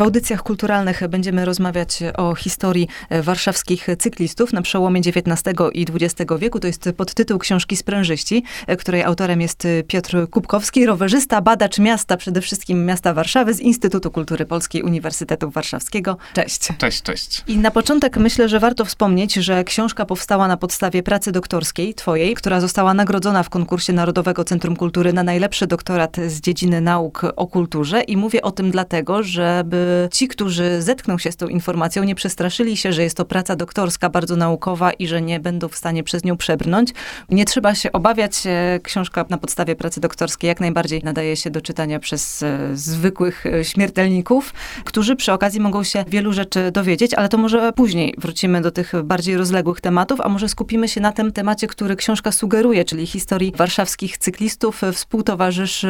W 0.00 0.02
audycjach 0.02 0.42
kulturalnych 0.42 1.08
będziemy 1.08 1.44
rozmawiać 1.44 2.02
o 2.16 2.34
historii 2.34 2.88
warszawskich 3.22 3.86
cyklistów 3.98 4.52
na 4.52 4.62
przełomie 4.62 5.00
XIX 5.00 5.42
i 5.72 5.86
XX 5.94 6.32
wieku. 6.38 6.60
To 6.60 6.66
jest 6.66 6.88
podtytuł 6.96 7.38
książki 7.38 7.76
Sprężyści, 7.76 8.42
której 8.78 9.02
autorem 9.02 9.40
jest 9.40 9.66
Piotr 9.86 10.28
Kubkowski, 10.30 10.86
rowerzysta, 10.86 11.40
badacz 11.40 11.78
miasta, 11.78 12.16
przede 12.16 12.40
wszystkim 12.40 12.86
miasta 12.86 13.14
Warszawy 13.14 13.54
z 13.54 13.60
Instytutu 13.60 14.10
Kultury 14.10 14.46
Polskiej 14.46 14.82
Uniwersytetu 14.82 15.50
Warszawskiego. 15.50 16.16
Cześć. 16.34 16.68
Cześć, 16.78 17.02
cześć. 17.02 17.44
I 17.46 17.58
na 17.58 17.70
początek 17.70 18.16
myślę, 18.16 18.48
że 18.48 18.60
warto 18.60 18.84
wspomnieć, 18.84 19.34
że 19.34 19.64
książka 19.64 20.06
powstała 20.06 20.48
na 20.48 20.56
podstawie 20.56 21.02
pracy 21.02 21.32
doktorskiej 21.32 21.94
twojej, 21.94 22.34
która 22.34 22.60
została 22.60 22.94
nagrodzona 22.94 23.42
w 23.42 23.50
konkursie 23.50 23.92
Narodowego 23.92 24.44
Centrum 24.44 24.76
Kultury 24.76 25.12
na 25.12 25.22
najlepszy 25.22 25.66
doktorat 25.66 26.16
z 26.26 26.40
dziedziny 26.40 26.80
nauk 26.80 27.32
o 27.36 27.46
kulturze. 27.46 28.00
I 28.00 28.16
mówię 28.16 28.42
o 28.42 28.50
tym 28.50 28.70
dlatego, 28.70 29.22
żeby 29.22 29.89
ci, 30.12 30.28
którzy 30.28 30.82
zetkną 30.82 31.18
się 31.18 31.32
z 31.32 31.36
tą 31.36 31.48
informacją, 31.48 32.04
nie 32.04 32.14
przestraszyli 32.14 32.76
się, 32.76 32.92
że 32.92 33.02
jest 33.02 33.16
to 33.16 33.24
praca 33.24 33.56
doktorska, 33.56 34.08
bardzo 34.08 34.36
naukowa 34.36 34.92
i 34.92 35.06
że 35.06 35.22
nie 35.22 35.40
będą 35.40 35.68
w 35.68 35.76
stanie 35.76 36.04
przez 36.04 36.24
nią 36.24 36.36
przebrnąć. 36.36 36.90
Nie 37.30 37.44
trzeba 37.44 37.74
się 37.74 37.92
obawiać. 37.92 38.34
Książka 38.82 39.24
na 39.28 39.38
podstawie 39.38 39.76
pracy 39.76 40.00
doktorskiej 40.00 40.48
jak 40.48 40.60
najbardziej 40.60 41.00
nadaje 41.04 41.36
się 41.36 41.50
do 41.50 41.60
czytania 41.60 41.98
przez 41.98 42.42
e, 42.42 42.58
zwykłych 42.74 43.46
e, 43.46 43.64
śmiertelników, 43.64 44.54
którzy 44.84 45.16
przy 45.16 45.32
okazji 45.32 45.60
mogą 45.60 45.82
się 45.82 46.04
wielu 46.08 46.32
rzeczy 46.32 46.70
dowiedzieć, 46.70 47.14
ale 47.14 47.28
to 47.28 47.38
może 47.38 47.72
później 47.72 48.14
wrócimy 48.18 48.60
do 48.60 48.70
tych 48.70 48.92
bardziej 49.04 49.36
rozległych 49.36 49.80
tematów, 49.80 50.20
a 50.20 50.28
może 50.28 50.48
skupimy 50.48 50.88
się 50.88 51.00
na 51.00 51.12
tym 51.12 51.32
temacie, 51.32 51.66
który 51.66 51.96
książka 51.96 52.32
sugeruje, 52.32 52.84
czyli 52.84 53.06
historii 53.06 53.52
warszawskich 53.56 54.18
cyklistów, 54.18 54.80
współtowarzyszy 54.92 55.88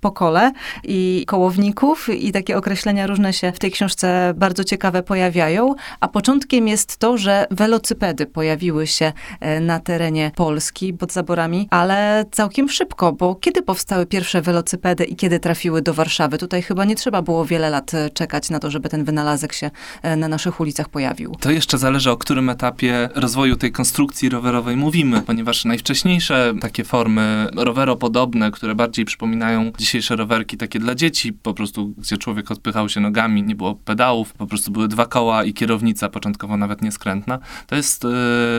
Pokole 0.00 0.52
i 0.84 1.24
kołowników 1.26 2.08
i 2.08 2.32
takie 2.32 2.56
określenia 2.56 3.06
różne 3.06 3.23
się 3.32 3.52
w 3.52 3.58
tej 3.58 3.70
książce 3.70 4.34
bardzo 4.36 4.64
ciekawe 4.64 5.02
pojawiają, 5.02 5.74
a 6.00 6.08
początkiem 6.08 6.68
jest 6.68 6.96
to, 6.96 7.18
że 7.18 7.46
welocypedy 7.50 8.26
pojawiły 8.26 8.86
się 8.86 9.12
e, 9.40 9.60
na 9.60 9.80
terenie 9.80 10.30
Polski 10.34 10.94
pod 10.94 11.12
zaborami, 11.12 11.68
ale 11.70 12.24
całkiem 12.30 12.68
szybko, 12.68 13.12
bo 13.12 13.34
kiedy 13.34 13.62
powstały 13.62 14.06
pierwsze 14.06 14.42
welocypedy 14.42 15.04
i 15.04 15.16
kiedy 15.16 15.40
trafiły 15.40 15.82
do 15.82 15.94
Warszawy? 15.94 16.38
Tutaj 16.38 16.62
chyba 16.62 16.84
nie 16.84 16.96
trzeba 16.96 17.22
było 17.22 17.44
wiele 17.44 17.70
lat 17.70 17.94
e, 17.94 18.10
czekać 18.10 18.50
na 18.50 18.58
to, 18.58 18.70
żeby 18.70 18.88
ten 18.88 19.04
wynalazek 19.04 19.52
się 19.52 19.70
e, 20.02 20.16
na 20.16 20.28
naszych 20.28 20.60
ulicach 20.60 20.88
pojawił. 20.88 21.34
To 21.40 21.50
jeszcze 21.50 21.78
zależy, 21.78 22.10
o 22.10 22.16
którym 22.16 22.50
etapie 22.50 23.08
rozwoju 23.14 23.56
tej 23.56 23.72
konstrukcji 23.72 24.28
rowerowej 24.28 24.76
mówimy, 24.76 25.22
ponieważ 25.22 25.64
najwcześniejsze 25.64 26.54
takie 26.60 26.84
formy 26.84 27.46
roweropodobne, 27.56 28.50
które 28.50 28.74
bardziej 28.74 29.04
przypominają 29.04 29.72
dzisiejsze 29.78 30.16
rowerki 30.16 30.56
takie 30.56 30.78
dla 30.78 30.94
dzieci, 30.94 31.32
po 31.32 31.54
prostu 31.54 31.94
gdzie 31.98 32.18
człowiek 32.18 32.50
odpychał 32.50 32.88
się 32.88 33.00
nogami, 33.04 33.42
nie 33.42 33.54
było 33.54 33.74
pedałów, 33.74 34.32
po 34.32 34.46
prostu 34.46 34.70
były 34.70 34.88
dwa 34.88 35.06
koła 35.06 35.44
i 35.44 35.52
kierownica, 35.52 36.08
początkowo 36.08 36.56
nawet 36.56 36.82
nieskrętna. 36.82 37.38
To 37.66 37.76
jest 37.76 38.04
y, 38.04 38.08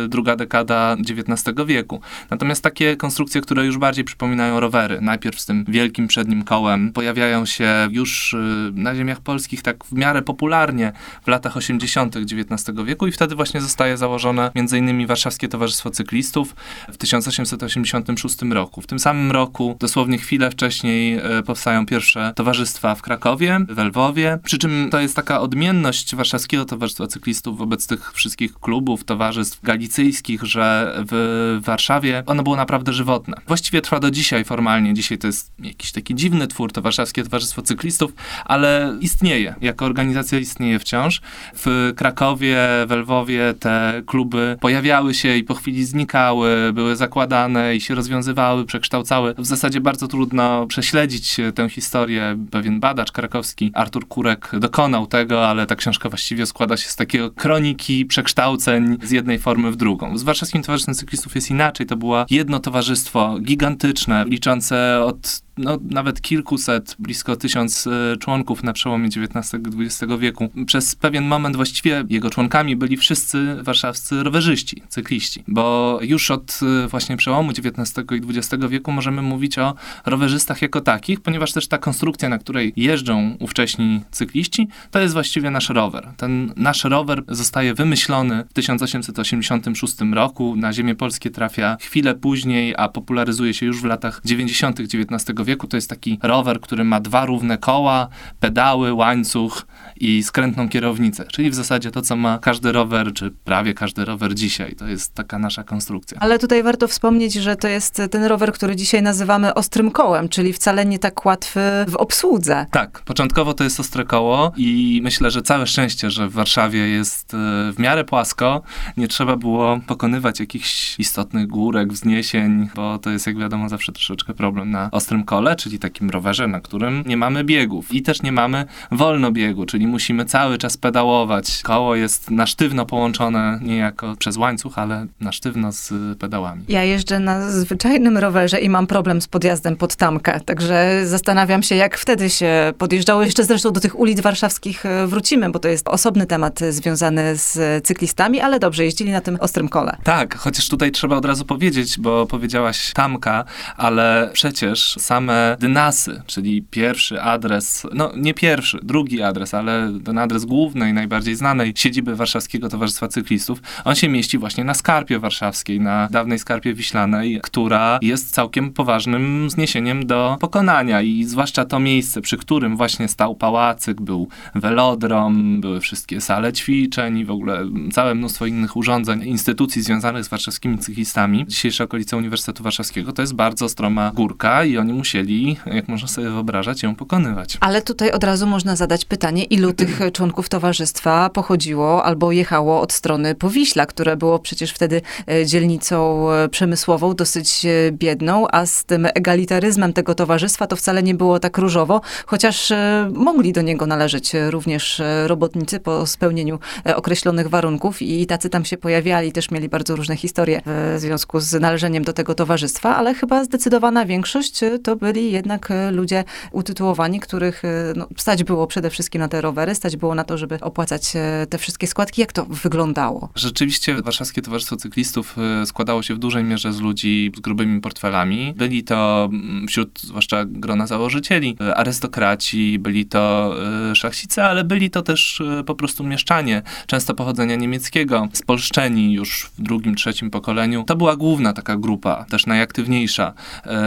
druga 0.08 0.36
dekada 0.36 0.98
XIX 1.00 1.56
wieku. 1.66 2.02
Natomiast 2.30 2.64
takie 2.64 2.98
konstrukcje, 2.98 3.42
które 3.42 3.66
już 3.66 3.78
bardziej 3.78 4.06
przypominają 4.06 4.60
rowery, 4.60 5.02
najpierw 5.02 5.40
z 5.40 5.46
tym 5.46 5.66
wielkim 5.68 6.08
przednim 6.08 6.44
kołem, 6.44 6.94
pojawiają 6.94 7.46
się 7.46 7.88
już 7.92 8.34
y, 8.34 8.38
na 8.74 8.96
ziemiach 8.96 9.22
polskich 9.22 9.62
tak 9.62 9.86
w 9.86 9.94
miarę 9.94 10.22
popularnie 10.22 10.92
w 11.24 11.28
latach 11.28 11.58
80. 11.58 12.16
XIX 12.16 12.78
wieku 12.86 13.08
i 13.08 13.12
wtedy 13.12 13.36
właśnie 13.36 13.62
zostaje 13.62 13.98
założone 13.98 14.52
m.in. 14.56 15.08
Warszawskie 15.08 15.48
Towarzystwo 15.48 15.90
Cyklistów 15.90 16.56
w 16.90 16.98
1886 16.98 18.42
roku. 18.42 18.82
W 18.82 18.88
tym 18.88 19.00
samym 19.00 19.32
roku, 19.32 19.76
dosłownie 19.80 20.18
chwilę 20.18 20.52
wcześniej, 20.52 21.20
y, 21.40 21.44
powstają 21.44 21.86
pierwsze 21.86 22.34
towarzystwa 22.36 22.96
w 22.96 23.02
Krakowie, 23.02 23.60
w 23.70 23.78
Lwowie. 23.78 24.35
Przy 24.44 24.58
czym 24.58 24.88
to 24.92 25.00
jest 25.00 25.16
taka 25.16 25.42
odmienność 25.42 26.16
Warszawskiego 26.16 26.66
Towarzystwa 26.66 27.08
Cyklistów 27.08 27.58
wobec 27.58 27.88
tych 27.88 28.14
wszystkich 28.14 28.54
klubów, 28.54 29.04
towarzystw 29.04 29.62
galicyjskich, 29.64 30.44
że 30.44 30.96
w 31.12 31.60
Warszawie 31.64 32.24
ono 32.26 32.44
było 32.44 32.56
naprawdę 32.56 32.94
żywotne. 32.94 33.38
Właściwie 33.48 33.82
trwa 33.82 34.00
do 34.00 34.12
dzisiaj 34.12 34.46
formalnie. 34.46 34.94
Dzisiaj 34.94 35.18
to 35.18 35.28
jest 35.28 35.52
jakiś 35.60 35.92
taki 35.92 36.16
dziwny 36.16 36.48
twór, 36.48 36.72
to 36.72 36.82
Warszawskie 36.82 37.24
Towarzystwo 37.24 37.62
Cyklistów, 37.62 38.14
ale 38.46 38.98
istnieje. 39.02 39.56
Jako 39.62 39.86
organizacja 39.86 40.40
istnieje 40.40 40.80
wciąż. 40.80 41.22
W 41.56 41.94
Krakowie, 41.96 42.58
w 42.88 42.92
Lwowie 42.92 43.54
te 43.60 44.02
kluby 44.06 44.58
pojawiały 44.62 45.14
się 45.14 45.38
i 45.38 45.44
po 45.44 45.54
chwili 45.54 45.86
znikały, 45.86 46.74
były 46.74 46.96
zakładane 46.96 47.76
i 47.76 47.82
się 47.82 47.96
rozwiązywały, 47.96 48.66
przekształcały. 48.66 49.36
W 49.38 49.46
zasadzie 49.46 49.82
bardzo 49.82 50.08
trudno 50.08 50.68
prześledzić 50.68 51.38
tę 51.56 51.70
historię. 51.70 52.38
Pewien 52.52 52.80
badacz 52.80 53.12
krakowski, 53.12 53.72
Artur 53.74 54.08
Kurek, 54.26 54.52
dokonał 54.60 55.08
tego, 55.08 55.48
ale 55.48 55.66
ta 55.66 55.76
książka 55.76 56.10
właściwie 56.10 56.46
składa 56.46 56.78
się 56.78 56.90
z 56.90 56.96
takiego 56.96 57.32
kroniki 57.32 58.06
przekształceń 58.06 58.98
z 59.04 59.12
jednej 59.12 59.40
formy 59.40 59.72
w 59.72 59.76
drugą. 59.76 60.18
Z 60.18 60.24
Warszawskim 60.24 60.64
Towarzystwem 60.64 60.96
Cyklistów 60.96 61.36
jest 61.36 61.52
inaczej. 61.52 61.86
To 61.86 61.98
było 61.98 62.26
jedno 62.30 62.60
towarzystwo 62.60 63.40
gigantyczne, 63.40 64.26
liczące 64.28 65.04
od 65.04 65.45
no, 65.58 65.78
nawet 65.90 66.22
kilkuset, 66.22 66.96
blisko 67.00 67.36
tysiąc 67.36 67.88
e, 67.88 68.18
członków 68.18 68.64
na 68.64 68.74
przełomie 68.74 69.08
XIX 69.08 69.54
i 69.54 69.84
XX 69.84 70.14
wieku. 70.20 70.50
Przez 70.66 70.96
pewien 70.96 71.26
moment 71.26 71.56
właściwie 71.56 72.04
jego 72.10 72.30
członkami 72.30 72.76
byli 72.76 72.98
wszyscy 72.98 73.56
warszawscy 73.64 74.24
rowerzyści, 74.24 74.84
cykliści, 74.90 75.44
bo 75.48 76.00
już 76.02 76.32
od 76.32 76.60
e, 76.86 76.88
właśnie 76.88 77.18
przełomu 77.18 77.52
XIX 77.52 78.06
i 78.12 78.38
XX 78.38 78.64
wieku 78.70 78.92
możemy 78.92 79.22
mówić 79.22 79.58
o 79.58 79.76
rowerzystach 80.06 80.62
jako 80.62 80.82
takich, 80.82 81.22
ponieważ 81.22 81.52
też 81.52 81.68
ta 81.68 81.78
konstrukcja, 81.78 82.30
na 82.30 82.38
której 82.38 82.74
jeżdżą 82.76 83.38
ówcześni 83.40 84.02
cykliści, 84.12 84.68
to 84.92 85.00
jest 85.00 85.14
właściwie 85.14 85.52
nasz 85.52 85.70
rower. 85.70 86.08
Ten 86.18 86.54
nasz 86.56 86.84
rower 86.84 87.24
zostaje 87.28 87.74
wymyślony 87.74 88.44
w 88.50 88.54
1886 88.54 89.96
roku, 90.14 90.56
na 90.56 90.74
ziemię 90.74 90.96
polskie 90.96 91.30
trafia 91.30 91.78
chwilę 91.82 92.16
później, 92.16 92.74
a 92.78 92.90
popularyzuje 92.90 93.54
się 93.54 93.66
już 93.66 93.82
w 93.82 93.86
latach 93.86 94.22
90. 94.26 94.80
XIX 94.80 95.45
wieku 95.46 95.68
to 95.68 95.78
jest 95.78 95.90
taki 95.90 96.20
rower, 96.24 96.62
który 96.62 96.84
ma 96.84 97.00
dwa 97.00 97.26
równe 97.26 97.58
koła, 97.58 98.08
pedały, 98.40 98.94
łańcuch 98.94 99.66
i 100.00 100.24
skrętną 100.24 100.70
kierownicę. 100.70 101.26
Czyli 101.32 101.50
w 101.50 101.56
zasadzie 101.56 101.92
to, 101.92 102.02
co 102.02 102.16
ma 102.16 102.40
każdy 102.40 102.72
rower, 102.72 103.14
czy 103.14 103.32
prawie 103.32 103.74
każdy 103.74 104.06
rower 104.06 104.36
dzisiaj. 104.36 104.76
To 104.76 104.88
jest 104.88 105.14
taka 105.14 105.40
nasza 105.40 105.64
konstrukcja. 105.64 106.18
Ale 106.20 106.40
tutaj 106.40 106.64
warto 106.64 106.88
wspomnieć, 106.88 107.34
że 107.34 107.56
to 107.56 107.68
jest 107.68 108.02
ten 108.12 108.24
rower, 108.24 108.54
który 108.54 108.76
dzisiaj 108.76 109.02
nazywamy 109.02 109.54
ostrym 109.54 109.92
kołem, 109.92 110.30
czyli 110.30 110.54
wcale 110.54 110.86
nie 110.86 111.00
tak 111.00 111.26
łatwy 111.26 111.60
w 111.88 111.96
obsłudze. 111.96 112.66
Tak, 112.72 113.02
początkowo 113.02 113.54
to 113.54 113.64
jest 113.64 113.80
ostre 113.80 114.04
koło 114.04 114.52
i 114.58 115.00
myślę, 115.04 115.32
że 115.32 115.42
całe 115.42 115.68
szczęście, 115.68 116.12
że 116.12 116.30
w 116.30 116.34
Warszawie 116.34 116.88
jest 116.88 117.34
e, 117.34 117.38
w 117.72 117.80
miarę 117.80 118.04
płasko. 118.04 118.62
Nie 118.98 119.08
trzeba 119.08 119.36
było 119.36 119.80
pokonywać 119.88 120.40
jakichś 120.40 121.00
istotnych 121.00 121.48
górek, 121.48 121.94
wzniesień, 121.94 122.70
bo 122.76 123.00
to 123.00 123.10
jest, 123.10 123.28
jak 123.28 123.38
wiadomo, 123.38 123.70
zawsze 123.70 123.92
troszeczkę 123.92 124.34
problem 124.34 124.72
na 124.72 124.90
ostrym 124.92 125.24
kole 125.24 125.35
kole, 125.36 125.56
czyli 125.56 125.80
takim 125.80 126.10
rowerze, 126.10 126.48
na 126.48 126.62
którym 126.62 127.04
nie 127.06 127.18
mamy 127.18 127.44
biegów 127.44 127.94
i 127.94 128.02
też 128.02 128.22
nie 128.22 128.32
mamy 128.32 128.66
wolnobiegu, 128.92 129.66
czyli 129.66 129.88
musimy 129.88 130.26
cały 130.26 130.58
czas 130.58 130.78
pedałować. 130.78 131.62
Koło 131.64 131.96
jest 131.96 132.32
na 132.32 132.48
sztywno 132.48 132.86
połączone 132.86 133.60
niejako 133.62 134.16
przez 134.20 134.38
łańcuch, 134.38 134.80
ale 134.80 135.08
na 135.20 135.32
sztywno 135.32 135.72
z 135.72 135.94
pedałami. 136.20 136.64
Ja 136.68 136.84
jeżdżę 136.84 137.20
na 137.20 137.52
zwyczajnym 137.52 138.18
rowerze 138.18 138.60
i 138.60 138.70
mam 138.70 138.88
problem 138.88 139.22
z 139.22 139.28
podjazdem 139.28 139.76
pod 139.76 139.96
tamkę, 139.96 140.40
także 140.46 141.02
zastanawiam 141.06 141.64
się, 141.64 141.76
jak 141.76 141.98
wtedy 141.98 142.30
się 142.30 142.74
podjeżdżało. 142.78 143.24
Jeszcze 143.24 143.44
zresztą 143.44 143.72
do 143.72 143.80
tych 143.80 144.00
ulic 144.00 144.20
warszawskich 144.20 144.86
e, 144.86 145.08
wrócimy, 145.08 145.50
bo 145.50 145.60
to 145.60 145.68
jest 145.68 145.88
osobny 145.88 146.26
temat 146.26 146.60
związany 146.70 147.36
z 147.36 147.84
cyklistami, 147.88 148.40
ale 148.40 148.60
dobrze, 148.60 148.84
jeździli 148.86 149.12
na 149.12 149.22
tym 149.22 149.38
ostrym 149.40 149.70
kole. 149.70 149.98
Tak, 150.04 150.38
chociaż 150.38 150.70
tutaj 150.70 150.92
trzeba 150.92 151.16
od 151.16 151.26
razu 151.26 151.46
powiedzieć, 151.46 152.00
bo 152.00 152.26
powiedziałaś 152.26 152.92
tamka, 152.94 153.46
ale 153.78 154.30
przecież 154.34 154.96
same 155.26 155.58
dynasy, 155.60 156.22
czyli 156.26 156.62
pierwszy 156.62 157.22
adres, 157.22 157.88
no 157.94 158.12
nie 158.18 158.34
pierwszy, 158.34 158.80
drugi 158.84 159.22
adres, 159.22 159.54
ale 159.54 160.00
ten 160.06 160.18
adres 160.18 160.46
głównej, 160.46 160.94
najbardziej 160.94 161.36
znanej 161.36 161.74
siedziby 161.76 162.16
Warszawskiego 162.16 162.70
Towarzystwa 162.70 163.08
Cyklistów, 163.08 163.62
on 163.84 163.96
się 163.96 164.10
mieści 164.10 164.38
właśnie 164.38 164.64
na 164.64 164.74
Skarpie 164.74 165.20
Warszawskiej, 165.20 165.80
na 165.80 166.08
dawnej 166.12 166.40
Skarpie 166.40 166.74
Wiślanej, 166.74 167.40
która 167.44 168.00
jest 168.02 168.32
całkiem 168.32 168.74
poważnym 168.74 169.50
zniesieniem 169.50 170.06
do 170.06 170.38
pokonania 170.40 171.02
i 171.02 171.24
zwłaszcza 171.24 171.66
to 171.66 171.80
miejsce, 171.80 172.22
przy 172.22 172.38
którym 172.38 172.78
właśnie 172.78 173.08
stał 173.08 173.36
pałacyk, 173.36 174.02
był 174.02 174.28
velodrom, 174.56 175.62
były 175.62 175.80
wszystkie 175.80 176.22
sale 176.22 176.54
ćwiczeń 176.54 177.18
i 177.18 177.26
w 177.26 177.32
ogóle 177.32 177.66
całe 177.92 178.16
mnóstwo 178.16 178.46
innych 178.46 178.78
urządzeń, 178.78 179.24
instytucji 179.24 179.82
związanych 179.82 180.26
z 180.26 180.28
warszawskimi 180.28 180.78
cyklistami. 180.78 181.46
Dzisiejsze 181.48 181.84
okolice 181.84 182.18
Uniwersytetu 182.18 182.64
Warszawskiego 182.64 183.14
to 183.14 183.22
jest 183.22 183.34
bardzo 183.34 183.70
stroma 183.70 184.12
górka 184.16 184.64
i 184.64 184.78
oni 184.78 184.94
musieli 184.94 185.15
musieli, 185.16 185.58
jak 185.66 185.88
można 185.88 186.08
sobie 186.08 186.30
wyobrażać, 186.30 186.84
ją 186.84 186.96
pokonywać. 186.96 187.58
Ale 187.60 187.82
tutaj 187.82 188.12
od 188.12 188.24
razu 188.24 188.48
można 188.48 188.76
zadać 188.76 189.06
pytanie, 189.06 189.44
ilu 189.44 189.74
tych 189.74 190.00
członków 190.14 190.50
towarzystwa 190.50 191.30
pochodziło 191.30 192.04
albo 192.04 192.32
jechało 192.32 192.82
od 192.82 192.94
strony 192.94 193.36
Powiśla, 193.36 193.86
które 193.86 194.18
było 194.18 194.40
przecież 194.40 194.72
wtedy 194.72 195.02
e, 195.28 195.46
dzielnicą 195.46 196.32
e, 196.32 196.50
przemysłową, 196.50 197.14
dosyć 197.14 197.66
e, 197.66 197.92
biedną, 197.92 198.48
a 198.52 198.66
z 198.66 198.84
tym 198.84 199.08
egalitaryzmem 199.14 199.94
tego 199.94 200.16
towarzystwa 200.16 200.68
to 200.68 200.76
wcale 200.76 201.04
nie 201.04 201.16
było 201.16 201.40
tak 201.40 201.58
różowo, 201.58 202.02
chociaż 202.26 202.74
mogli 203.14 203.54
do 203.54 203.62
niego 203.62 203.86
należeć 203.86 204.32
również 204.50 205.02
robotnicy 205.26 205.80
po 205.80 206.06
spełnieniu 206.06 206.60
określonych 206.96 207.50
warunków 207.50 208.02
i 208.02 208.26
tacy 208.26 208.50
tam 208.50 208.66
się 208.66 208.78
pojawiali, 208.78 209.32
też 209.32 209.52
mieli 209.52 209.70
bardzo 209.70 209.96
różne 209.96 210.16
historie 210.16 210.62
w 210.66 210.96
związku 210.98 211.40
z 211.40 211.54
należeniem 211.54 212.04
do 212.04 212.14
tego 212.14 212.36
towarzystwa, 212.36 212.96
ale 212.96 213.14
chyba 213.14 213.44
zdecydowana 213.44 214.06
większość 214.06 214.60
to 214.84 214.96
byli 215.06 215.32
jednak 215.32 215.70
ludzie 215.92 216.24
utytułowani, 216.52 217.20
których 217.20 217.64
no, 217.96 218.08
stać 218.18 218.44
było 218.44 218.68
przede 218.68 218.90
wszystkim 218.90 219.20
na 219.20 219.28
te 219.28 219.42
rowery, 219.42 219.76
stać 219.76 219.98
było 219.98 220.16
na 220.16 220.24
to, 220.24 220.38
żeby 220.38 220.60
opłacać 220.62 221.14
te 221.50 221.58
wszystkie 221.58 221.88
składki. 221.88 222.22
Jak 222.22 222.34
to 222.34 222.46
wyglądało? 222.46 223.30
Rzeczywiście 223.36 224.02
Warszawskie 224.02 224.42
Towarzystwo 224.42 224.76
Cyklistów 224.76 225.36
e, 225.62 225.66
składało 225.66 226.04
się 226.04 226.16
w 226.16 226.18
dużej 226.18 226.44
mierze 226.44 226.74
z 226.74 226.80
ludzi 226.80 227.32
z 227.38 227.40
grubymi 227.40 227.82
portfelami. 227.82 228.54
Byli 228.58 228.84
to 228.84 229.30
mm, 229.32 229.68
wśród 229.68 230.00
zwłaszcza 230.02 230.46
grona 230.46 230.88
założycieli 230.88 231.58
e, 231.62 231.76
arystokraci, 231.76 232.80
byli 232.80 233.06
to 233.06 233.56
e, 233.92 233.96
szlachcice, 233.96 234.44
ale 234.44 234.64
byli 234.64 234.90
to 234.90 235.02
też 235.02 235.42
po 235.66 235.76
prostu 235.76 236.04
mieszczanie, 236.04 236.62
często 236.88 237.14
pochodzenia 237.14 237.56
niemieckiego, 237.56 238.28
spolszczeni 238.34 239.14
już 239.14 239.50
w 239.58 239.62
drugim, 239.62 239.96
trzecim 239.96 240.30
pokoleniu. 240.30 240.84
To 240.84 240.96
była 240.96 241.16
główna 241.16 241.54
taka 241.54 241.78
grupa, 241.78 242.26
też 242.30 242.46
najaktywniejsza 242.46 243.34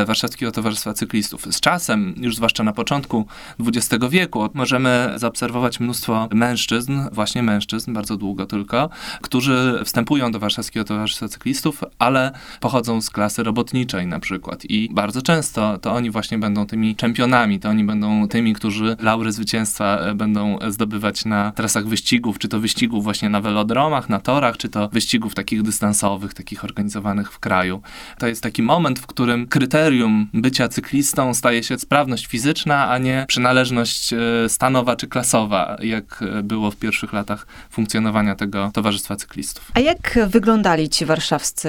Warszawskiego 0.06 0.52
Towarzystwa 0.52 0.94
Cyklistów. 0.98 1.46
Z 1.50 1.60
czasem, 1.60 2.14
już 2.16 2.36
zwłaszcza 2.36 2.64
na 2.64 2.72
początku 2.72 3.26
XX 3.60 4.04
wieku, 4.10 4.48
możemy 4.54 5.12
zaobserwować 5.16 5.80
mnóstwo 5.80 6.28
mężczyzn, 6.32 7.00
właśnie 7.12 7.42
mężczyzn, 7.42 7.92
bardzo 7.92 8.16
długo 8.16 8.46
tylko, 8.46 8.90
którzy 9.20 9.82
wstępują 9.84 10.32
do 10.32 10.38
Warszawskiego 10.38 10.84
Towarzystwa 10.84 11.28
Cyklistów, 11.28 11.84
ale 11.98 12.32
pochodzą 12.60 13.00
z 13.00 13.10
klasy 13.10 13.42
robotniczej 13.42 14.06
na 14.06 14.20
przykład. 14.20 14.64
I 14.64 14.88
bardzo 14.92 15.22
często 15.22 15.78
to 15.78 15.92
oni 15.92 16.10
właśnie 16.10 16.38
będą 16.38 16.66
tymi 16.66 16.96
czempionami, 16.96 17.60
to 17.60 17.68
oni 17.68 17.84
będą 17.84 18.28
tymi, 18.28 18.54
którzy 18.54 18.96
laury 19.00 19.32
zwycięstwa 19.32 19.98
e, 19.98 20.14
będą 20.14 20.58
zdobywać 20.68 21.24
na 21.24 21.52
trasach 21.52 21.86
wyścigów, 21.86 22.38
czy 22.38 22.48
to 22.48 22.60
wyścigów 22.60 23.04
właśnie 23.04 23.28
na 23.28 23.40
velodromach, 23.40 24.08
na 24.08 24.20
torach, 24.20 24.56
czy 24.56 24.68
to 24.68 24.88
wyścigów 24.88 25.34
takich 25.34 25.62
dystansowych, 25.62 26.34
takich 26.34 26.64
organizowanych 26.64 27.32
w 27.32 27.38
kraju. 27.38 27.80
To 28.18 28.26
jest 28.26 28.42
taki 28.42 28.62
moment, 28.62 28.98
w 28.98 29.06
którym 29.06 29.46
kryterium 29.46 30.28
bycia 30.34 30.68
cyklistą 30.68 30.87
staje 31.32 31.62
się 31.62 31.78
sprawność 31.78 32.26
fizyczna, 32.26 32.90
a 32.90 32.98
nie 32.98 33.24
przynależność 33.28 34.12
e, 34.12 34.18
stanowa 34.48 34.96
czy 34.96 35.08
klasowa, 35.08 35.76
jak 35.82 36.22
e, 36.22 36.42
było 36.42 36.70
w 36.70 36.76
pierwszych 36.76 37.12
latach 37.12 37.46
funkcjonowania 37.70 38.34
tego 38.34 38.70
Towarzystwa 38.74 39.16
Cyklistów. 39.16 39.72
A 39.74 39.80
jak 39.80 40.18
wyglądali 40.26 40.88
ci 40.88 41.04
warszawscy 41.04 41.68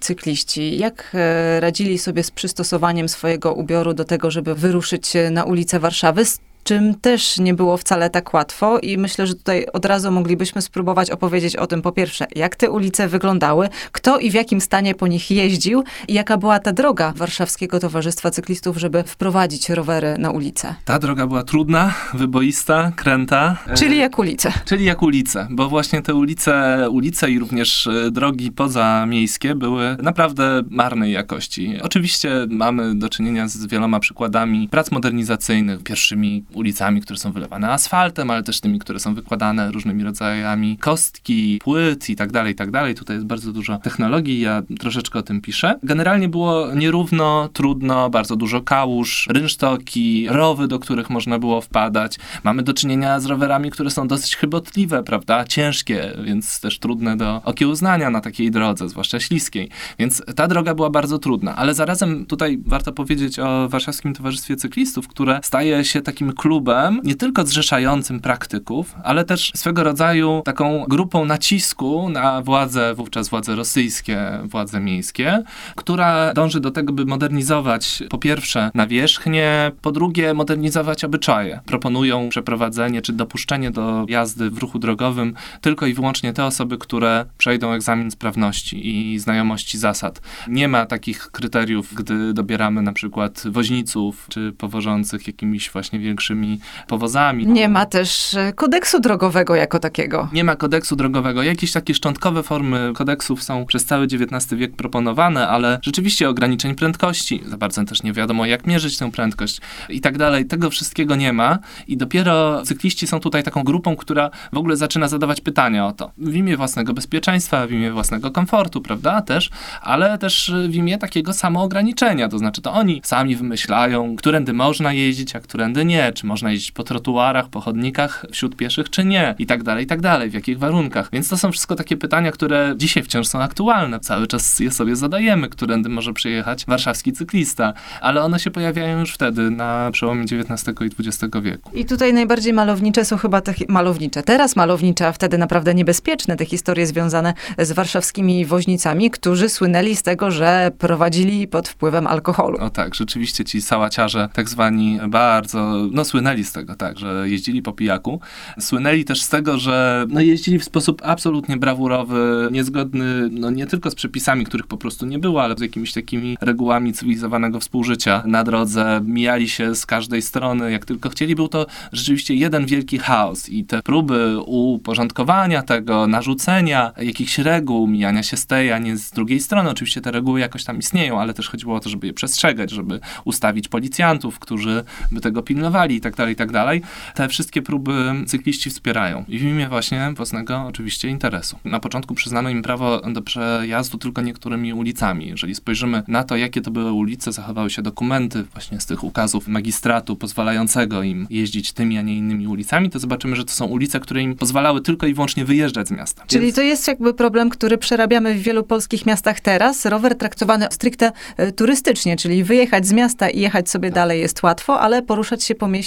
cykliści? 0.00 0.78
Jak 0.78 1.12
e, 1.14 1.60
radzili 1.60 1.98
sobie 1.98 2.22
z 2.22 2.30
przystosowaniem 2.30 3.08
swojego 3.08 3.52
ubioru 3.54 3.94
do 3.94 4.04
tego, 4.04 4.30
żeby 4.30 4.54
wyruszyć 4.54 5.12
na 5.30 5.44
ulicę 5.44 5.80
Warszawy? 5.80 6.24
Czym 6.64 6.94
też 6.94 7.38
nie 7.38 7.54
było 7.54 7.76
wcale 7.76 8.10
tak 8.10 8.34
łatwo 8.34 8.78
i 8.78 8.98
myślę, 8.98 9.26
że 9.26 9.34
tutaj 9.34 9.66
od 9.72 9.84
razu 9.84 10.12
moglibyśmy 10.12 10.62
spróbować 10.62 11.10
opowiedzieć 11.10 11.56
o 11.56 11.66
tym, 11.66 11.82
po 11.82 11.92
pierwsze, 11.92 12.26
jak 12.36 12.56
te 12.56 12.70
ulice 12.70 13.08
wyglądały, 13.08 13.68
kto 13.92 14.18
i 14.18 14.30
w 14.30 14.34
jakim 14.34 14.60
stanie 14.60 14.94
po 14.94 15.06
nich 15.06 15.30
jeździł 15.30 15.84
i 16.08 16.14
jaka 16.14 16.36
była 16.36 16.58
ta 16.58 16.72
droga 16.72 17.12
Warszawskiego 17.16 17.80
Towarzystwa 17.80 18.30
Cyklistów, 18.30 18.76
żeby 18.76 19.02
wprowadzić 19.02 19.70
rowery 19.70 20.14
na 20.18 20.30
ulicę. 20.30 20.74
Ta 20.84 20.98
droga 20.98 21.26
była 21.26 21.42
trudna, 21.42 21.94
wyboista, 22.14 22.92
kręta. 22.96 23.56
Czyli 23.74 23.98
jak 23.98 24.18
ulice. 24.18 24.52
Czyli 24.64 24.84
jak 24.84 25.02
ulice, 25.02 25.48
bo 25.50 25.68
właśnie 25.68 26.02
te 26.02 26.14
ulice, 26.14 26.86
ulice 26.90 27.30
i 27.30 27.38
również 27.38 27.86
e, 27.86 28.10
drogi 28.10 28.52
pozamiejskie 28.52 29.54
były 29.54 29.96
naprawdę 30.02 30.62
marnej 30.70 31.12
jakości. 31.12 31.78
Oczywiście 31.82 32.46
mamy 32.50 32.94
do 32.94 33.08
czynienia 33.08 33.48
z 33.48 33.66
wieloma 33.66 34.00
przykładami 34.00 34.68
prac 34.68 34.90
modernizacyjnych, 34.90 35.82
pierwszymi 35.82 36.44
ulicami, 36.54 37.00
które 37.00 37.18
są 37.18 37.32
wylewane 37.32 37.70
asfaltem, 37.70 38.30
ale 38.30 38.42
też 38.42 38.60
tymi, 38.60 38.78
które 38.78 39.00
są 39.00 39.14
wykładane 39.14 39.70
różnymi 39.70 40.04
rodzajami 40.04 40.78
kostki, 40.78 41.58
płyt 41.62 42.10
i 42.10 42.16
tak 42.16 42.32
dalej, 42.32 42.52
i 42.52 42.56
tak 42.56 42.70
dalej. 42.70 42.94
Tutaj 42.94 43.16
jest 43.16 43.26
bardzo 43.26 43.52
dużo 43.52 43.78
technologii, 43.78 44.40
ja 44.40 44.62
troszeczkę 44.78 45.18
o 45.18 45.22
tym 45.22 45.40
piszę. 45.40 45.78
Generalnie 45.82 46.28
było 46.28 46.74
nierówno, 46.74 47.48
trudno, 47.52 48.10
bardzo 48.10 48.36
dużo 48.36 48.60
kałuż, 48.60 49.28
rynsztoki, 49.30 50.26
rowy, 50.28 50.68
do 50.68 50.78
których 50.78 51.10
można 51.10 51.38
było 51.38 51.60
wpadać. 51.60 52.18
Mamy 52.44 52.62
do 52.62 52.74
czynienia 52.74 53.20
z 53.20 53.26
rowerami, 53.26 53.70
które 53.70 53.90
są 53.90 54.08
dosyć 54.08 54.36
chybotliwe, 54.36 55.02
prawda, 55.02 55.44
ciężkie, 55.44 56.12
więc 56.24 56.60
też 56.60 56.78
trudne 56.78 57.16
do 57.16 57.42
okiełznania 57.44 58.10
na 58.10 58.20
takiej 58.20 58.50
drodze, 58.50 58.88
zwłaszcza 58.88 59.20
śliskiej. 59.20 59.68
Więc 59.98 60.22
ta 60.36 60.48
droga 60.48 60.74
była 60.74 60.90
bardzo 60.90 61.18
trudna, 61.18 61.56
ale 61.56 61.74
zarazem 61.74 62.26
tutaj 62.26 62.58
warto 62.66 62.92
powiedzieć 62.92 63.38
o 63.38 63.68
Warszawskim 63.68 64.14
Towarzystwie 64.14 64.56
Cyklistów, 64.56 65.08
które 65.08 65.40
staje 65.42 65.84
się 65.84 66.00
takim 66.00 66.32
klubem, 66.42 67.00
nie 67.04 67.14
tylko 67.14 67.46
zrzeszającym 67.46 68.20
praktyków, 68.20 68.94
ale 69.04 69.24
też 69.24 69.52
swego 69.54 69.82
rodzaju 69.82 70.42
taką 70.44 70.84
grupą 70.88 71.24
nacisku 71.24 72.08
na 72.08 72.42
władze, 72.42 72.94
wówczas 72.94 73.28
władze 73.28 73.56
rosyjskie, 73.56 74.38
władze 74.44 74.80
miejskie, 74.80 75.42
która 75.76 76.34
dąży 76.34 76.60
do 76.60 76.70
tego, 76.70 76.92
by 76.92 77.04
modernizować 77.04 78.02
po 78.10 78.18
pierwsze 78.18 78.70
nawierzchnię, 78.74 79.72
po 79.82 79.92
drugie 79.92 80.34
modernizować 80.34 81.04
obyczaje. 81.04 81.60
Proponują 81.66 82.28
przeprowadzenie 82.28 83.02
czy 83.02 83.12
dopuszczenie 83.12 83.70
do 83.70 84.04
jazdy 84.08 84.50
w 84.50 84.58
ruchu 84.58 84.78
drogowym 84.78 85.34
tylko 85.60 85.86
i 85.86 85.94
wyłącznie 85.94 86.32
te 86.32 86.44
osoby, 86.44 86.78
które 86.78 87.24
przejdą 87.38 87.72
egzamin 87.72 88.10
sprawności 88.10 89.12
i 89.14 89.18
znajomości 89.18 89.78
zasad. 89.78 90.20
Nie 90.48 90.68
ma 90.68 90.86
takich 90.86 91.30
kryteriów, 91.30 91.94
gdy 91.94 92.32
dobieramy 92.32 92.82
na 92.82 92.92
przykład 92.92 93.42
woźniców 93.46 94.26
czy 94.28 94.52
powożących 94.58 95.26
jakimiś 95.26 95.70
właśnie 95.70 95.98
większymi 95.98 96.31
większymi 96.34 96.60
powozami. 96.86 97.46
Nie 97.46 97.68
ma 97.68 97.86
też 97.86 98.34
e, 98.34 98.52
kodeksu 98.52 99.00
drogowego 99.00 99.54
jako 99.54 99.78
takiego. 99.78 100.28
Nie 100.32 100.44
ma 100.44 100.56
kodeksu 100.56 100.96
drogowego. 100.96 101.42
Jakieś 101.42 101.72
takie 101.72 101.94
szczątkowe 101.94 102.42
formy 102.42 102.92
kodeksów 102.94 103.42
są 103.42 103.66
przez 103.66 103.84
cały 103.84 104.04
XIX 104.04 104.54
wiek 104.54 104.76
proponowane, 104.76 105.48
ale 105.48 105.78
rzeczywiście 105.82 106.28
ograniczeń 106.28 106.74
prędkości. 106.74 107.42
Za 107.46 107.56
bardzo 107.56 107.84
też 107.84 108.02
nie 108.02 108.12
wiadomo, 108.12 108.46
jak 108.46 108.66
mierzyć 108.66 108.98
tę 108.98 109.10
prędkość 109.10 109.60
i 109.88 110.00
tak 110.00 110.18
dalej. 110.18 110.46
Tego 110.46 110.70
wszystkiego 110.70 111.16
nie 111.16 111.32
ma 111.32 111.58
i 111.88 111.96
dopiero 111.96 112.62
cykliści 112.62 113.06
są 113.06 113.20
tutaj 113.20 113.42
taką 113.42 113.64
grupą, 113.64 113.96
która 113.96 114.30
w 114.52 114.58
ogóle 114.58 114.76
zaczyna 114.76 115.08
zadawać 115.08 115.40
pytania 115.40 115.86
o 115.86 115.92
to. 115.92 116.10
W 116.18 116.34
imię 116.34 116.56
własnego 116.56 116.94
bezpieczeństwa, 116.94 117.66
w 117.66 117.72
imię 117.72 117.92
własnego 117.92 118.30
komfortu, 118.30 118.80
prawda, 118.80 119.22
też, 119.22 119.50
ale 119.82 120.18
też 120.18 120.52
w 120.68 120.74
imię 120.74 120.98
takiego 120.98 121.32
samoograniczenia. 121.32 122.28
To 122.28 122.38
znaczy, 122.38 122.62
to 122.62 122.72
oni 122.72 123.00
sami 123.04 123.36
wymyślają, 123.36 124.16
którędy 124.16 124.52
można 124.52 124.92
jeździć, 124.92 125.36
a 125.36 125.40
którędy 125.40 125.84
nie, 125.84 126.12
czy 126.22 126.26
można 126.26 126.50
jeździć 126.50 126.72
po 126.72 126.82
trotuarach, 126.82 127.48
po 127.48 127.60
chodnikach 127.60 128.26
wśród 128.32 128.56
pieszych, 128.56 128.90
czy 128.90 129.04
nie, 129.04 129.34
i 129.38 129.46
tak 129.46 129.62
dalej, 129.62 129.84
i 129.84 129.86
tak 129.86 130.00
dalej, 130.00 130.30
w 130.30 130.34
jakich 130.34 130.58
warunkach. 130.58 131.08
Więc 131.12 131.28
to 131.28 131.36
są 131.36 131.52
wszystko 131.52 131.74
takie 131.74 131.96
pytania, 131.96 132.32
które 132.32 132.74
dzisiaj 132.76 133.02
wciąż 133.02 133.26
są 133.26 133.42
aktualne. 133.42 134.00
Cały 134.00 134.26
czas 134.26 134.60
je 134.60 134.70
sobie 134.70 134.96
zadajemy, 134.96 135.48
którędy 135.48 135.88
może 135.88 136.12
przyjechać 136.12 136.64
warszawski 136.66 137.12
cyklista, 137.12 137.72
ale 138.00 138.22
one 138.22 138.38
się 138.38 138.50
pojawiają 138.50 139.00
już 139.00 139.14
wtedy, 139.14 139.50
na 139.50 139.90
przełomie 139.92 140.22
XIX 140.22 140.76
i 140.80 141.08
XX 141.08 141.36
wieku. 141.42 141.70
I 141.74 141.84
tutaj 141.84 142.12
najbardziej 142.12 142.52
malownicze 142.52 143.04
są 143.04 143.16
chyba 143.16 143.40
te 143.40 143.54
malownicze. 143.68 144.22
Teraz 144.22 144.56
malownicze, 144.56 145.06
a 145.06 145.12
wtedy 145.12 145.38
naprawdę 145.38 145.74
niebezpieczne 145.74 146.36
te 146.36 146.44
historie 146.44 146.86
związane 146.86 147.34
z 147.58 147.72
warszawskimi 147.72 148.46
woźnicami, 148.46 149.10
którzy 149.10 149.48
słynęli 149.48 149.96
z 149.96 150.02
tego, 150.02 150.30
że 150.30 150.70
prowadzili 150.78 151.48
pod 151.48 151.68
wpływem 151.68 152.06
alkoholu. 152.06 152.58
O 152.58 152.70
tak, 152.70 152.94
rzeczywiście 152.94 153.44
ci 153.44 153.62
sałaciarze, 153.62 154.28
tak 154.32 154.48
zwani 154.48 155.00
bardzo, 155.08 155.72
no 155.92 156.04
słynęli 156.12 156.44
z 156.44 156.52
tego, 156.52 156.74
tak, 156.76 156.98
że 156.98 157.24
jeździli 157.28 157.62
po 157.62 157.72
pijaku. 157.72 158.20
Słynęli 158.60 159.04
też 159.04 159.22
z 159.22 159.28
tego, 159.28 159.58
że 159.58 160.06
no, 160.08 160.20
jeździli 160.20 160.58
w 160.58 160.64
sposób 160.64 161.02
absolutnie 161.04 161.56
brawurowy, 161.56 162.48
niezgodny 162.50 163.28
no, 163.30 163.50
nie 163.50 163.66
tylko 163.66 163.90
z 163.90 163.94
przepisami, 163.94 164.44
których 164.44 164.66
po 164.66 164.76
prostu 164.76 165.06
nie 165.06 165.18
było, 165.18 165.42
ale 165.42 165.54
z 165.56 165.60
jakimiś 165.60 165.92
takimi 165.92 166.36
regułami 166.40 166.92
cywilizowanego 166.92 167.60
współżycia 167.60 168.22
na 168.26 168.44
drodze. 168.44 169.00
Mijali 169.04 169.48
się 169.48 169.74
z 169.74 169.86
każdej 169.86 170.22
strony, 170.22 170.72
jak 170.72 170.84
tylko 170.84 171.08
chcieli. 171.08 171.34
Był 171.34 171.48
to 171.48 171.66
rzeczywiście 171.92 172.34
jeden 172.34 172.66
wielki 172.66 172.98
chaos 172.98 173.48
i 173.48 173.64
te 173.64 173.82
próby 173.82 174.36
uporządkowania 174.46 175.62
tego, 175.62 176.06
narzucenia 176.06 176.92
jakichś 177.02 177.38
reguł, 177.38 177.86
mijania 177.86 178.22
się 178.22 178.36
z 178.36 178.46
tej, 178.46 178.72
a 178.72 178.78
nie 178.78 178.96
z 178.96 179.10
drugiej 179.10 179.40
strony. 179.40 179.70
Oczywiście 179.70 180.00
te 180.00 180.10
reguły 180.10 180.40
jakoś 180.40 180.64
tam 180.64 180.78
istnieją, 180.78 181.20
ale 181.20 181.34
też 181.34 181.48
chodziło 181.48 181.74
o 181.74 181.80
to, 181.80 181.88
żeby 181.90 182.06
je 182.06 182.12
przestrzegać, 182.12 182.70
żeby 182.70 183.00
ustawić 183.24 183.68
policjantów, 183.68 184.38
którzy 184.38 184.84
by 185.12 185.20
tego 185.20 185.42
pilnowali 185.42 185.91
i 185.96 186.00
tak 186.00 186.16
dalej, 186.16 186.32
i 186.32 186.36
tak 186.36 186.52
dalej. 186.52 186.82
Te 187.14 187.28
wszystkie 187.28 187.62
próby 187.62 188.14
cykliści 188.26 188.70
wspierają 188.70 189.24
i 189.28 189.38
w 189.38 189.42
imię 189.42 189.68
właśnie 189.68 190.12
własnego 190.16 190.64
oczywiście 190.68 191.08
interesu. 191.08 191.58
Na 191.64 191.80
początku 191.80 192.14
przyznano 192.14 192.50
im 192.50 192.62
prawo 192.62 193.00
do 193.00 193.22
przejazdu 193.22 193.98
tylko 193.98 194.22
niektórymi 194.22 194.72
ulicami. 194.72 195.26
Jeżeli 195.26 195.54
spojrzymy 195.54 196.02
na 196.08 196.24
to, 196.24 196.36
jakie 196.36 196.60
to 196.60 196.70
były 196.70 196.92
ulice, 196.92 197.32
zachowały 197.32 197.70
się 197.70 197.82
dokumenty 197.82 198.42
właśnie 198.42 198.80
z 198.80 198.86
tych 198.86 199.04
ukazów 199.04 199.48
magistratu 199.48 200.16
pozwalającego 200.16 201.02
im 201.02 201.26
jeździć 201.30 201.72
tymi, 201.72 201.98
a 201.98 202.02
nie 202.02 202.16
innymi 202.16 202.46
ulicami, 202.46 202.90
to 202.90 202.98
zobaczymy, 202.98 203.36
że 203.36 203.44
to 203.44 203.52
są 203.52 203.66
ulice, 203.66 204.00
które 204.00 204.22
im 204.22 204.34
pozwalały 204.36 204.80
tylko 204.80 205.06
i 205.06 205.14
wyłącznie 205.14 205.44
wyjeżdżać 205.44 205.88
z 205.88 205.90
miasta. 205.90 206.24
Czyli 206.26 206.44
Więc... 206.44 206.56
to 206.56 206.62
jest 206.62 206.88
jakby 206.88 207.14
problem, 207.14 207.50
który 207.50 207.78
przerabiamy 207.78 208.34
w 208.34 208.42
wielu 208.42 208.64
polskich 208.64 209.06
miastach 209.06 209.40
teraz. 209.40 209.86
Rower 209.86 210.18
traktowany 210.18 210.66
stricte 210.70 211.12
e, 211.36 211.52
turystycznie, 211.52 212.16
czyli 212.16 212.44
wyjechać 212.44 212.86
z 212.86 212.92
miasta 212.92 213.30
i 213.30 213.40
jechać 213.40 213.70
sobie 213.70 213.88
tak. 213.88 213.94
dalej 213.94 214.20
jest 214.20 214.42
łatwo, 214.42 214.80
ale 214.80 215.02
poruszać 215.02 215.44
się 215.44 215.54
po 215.54 215.68
mieście 215.68 215.81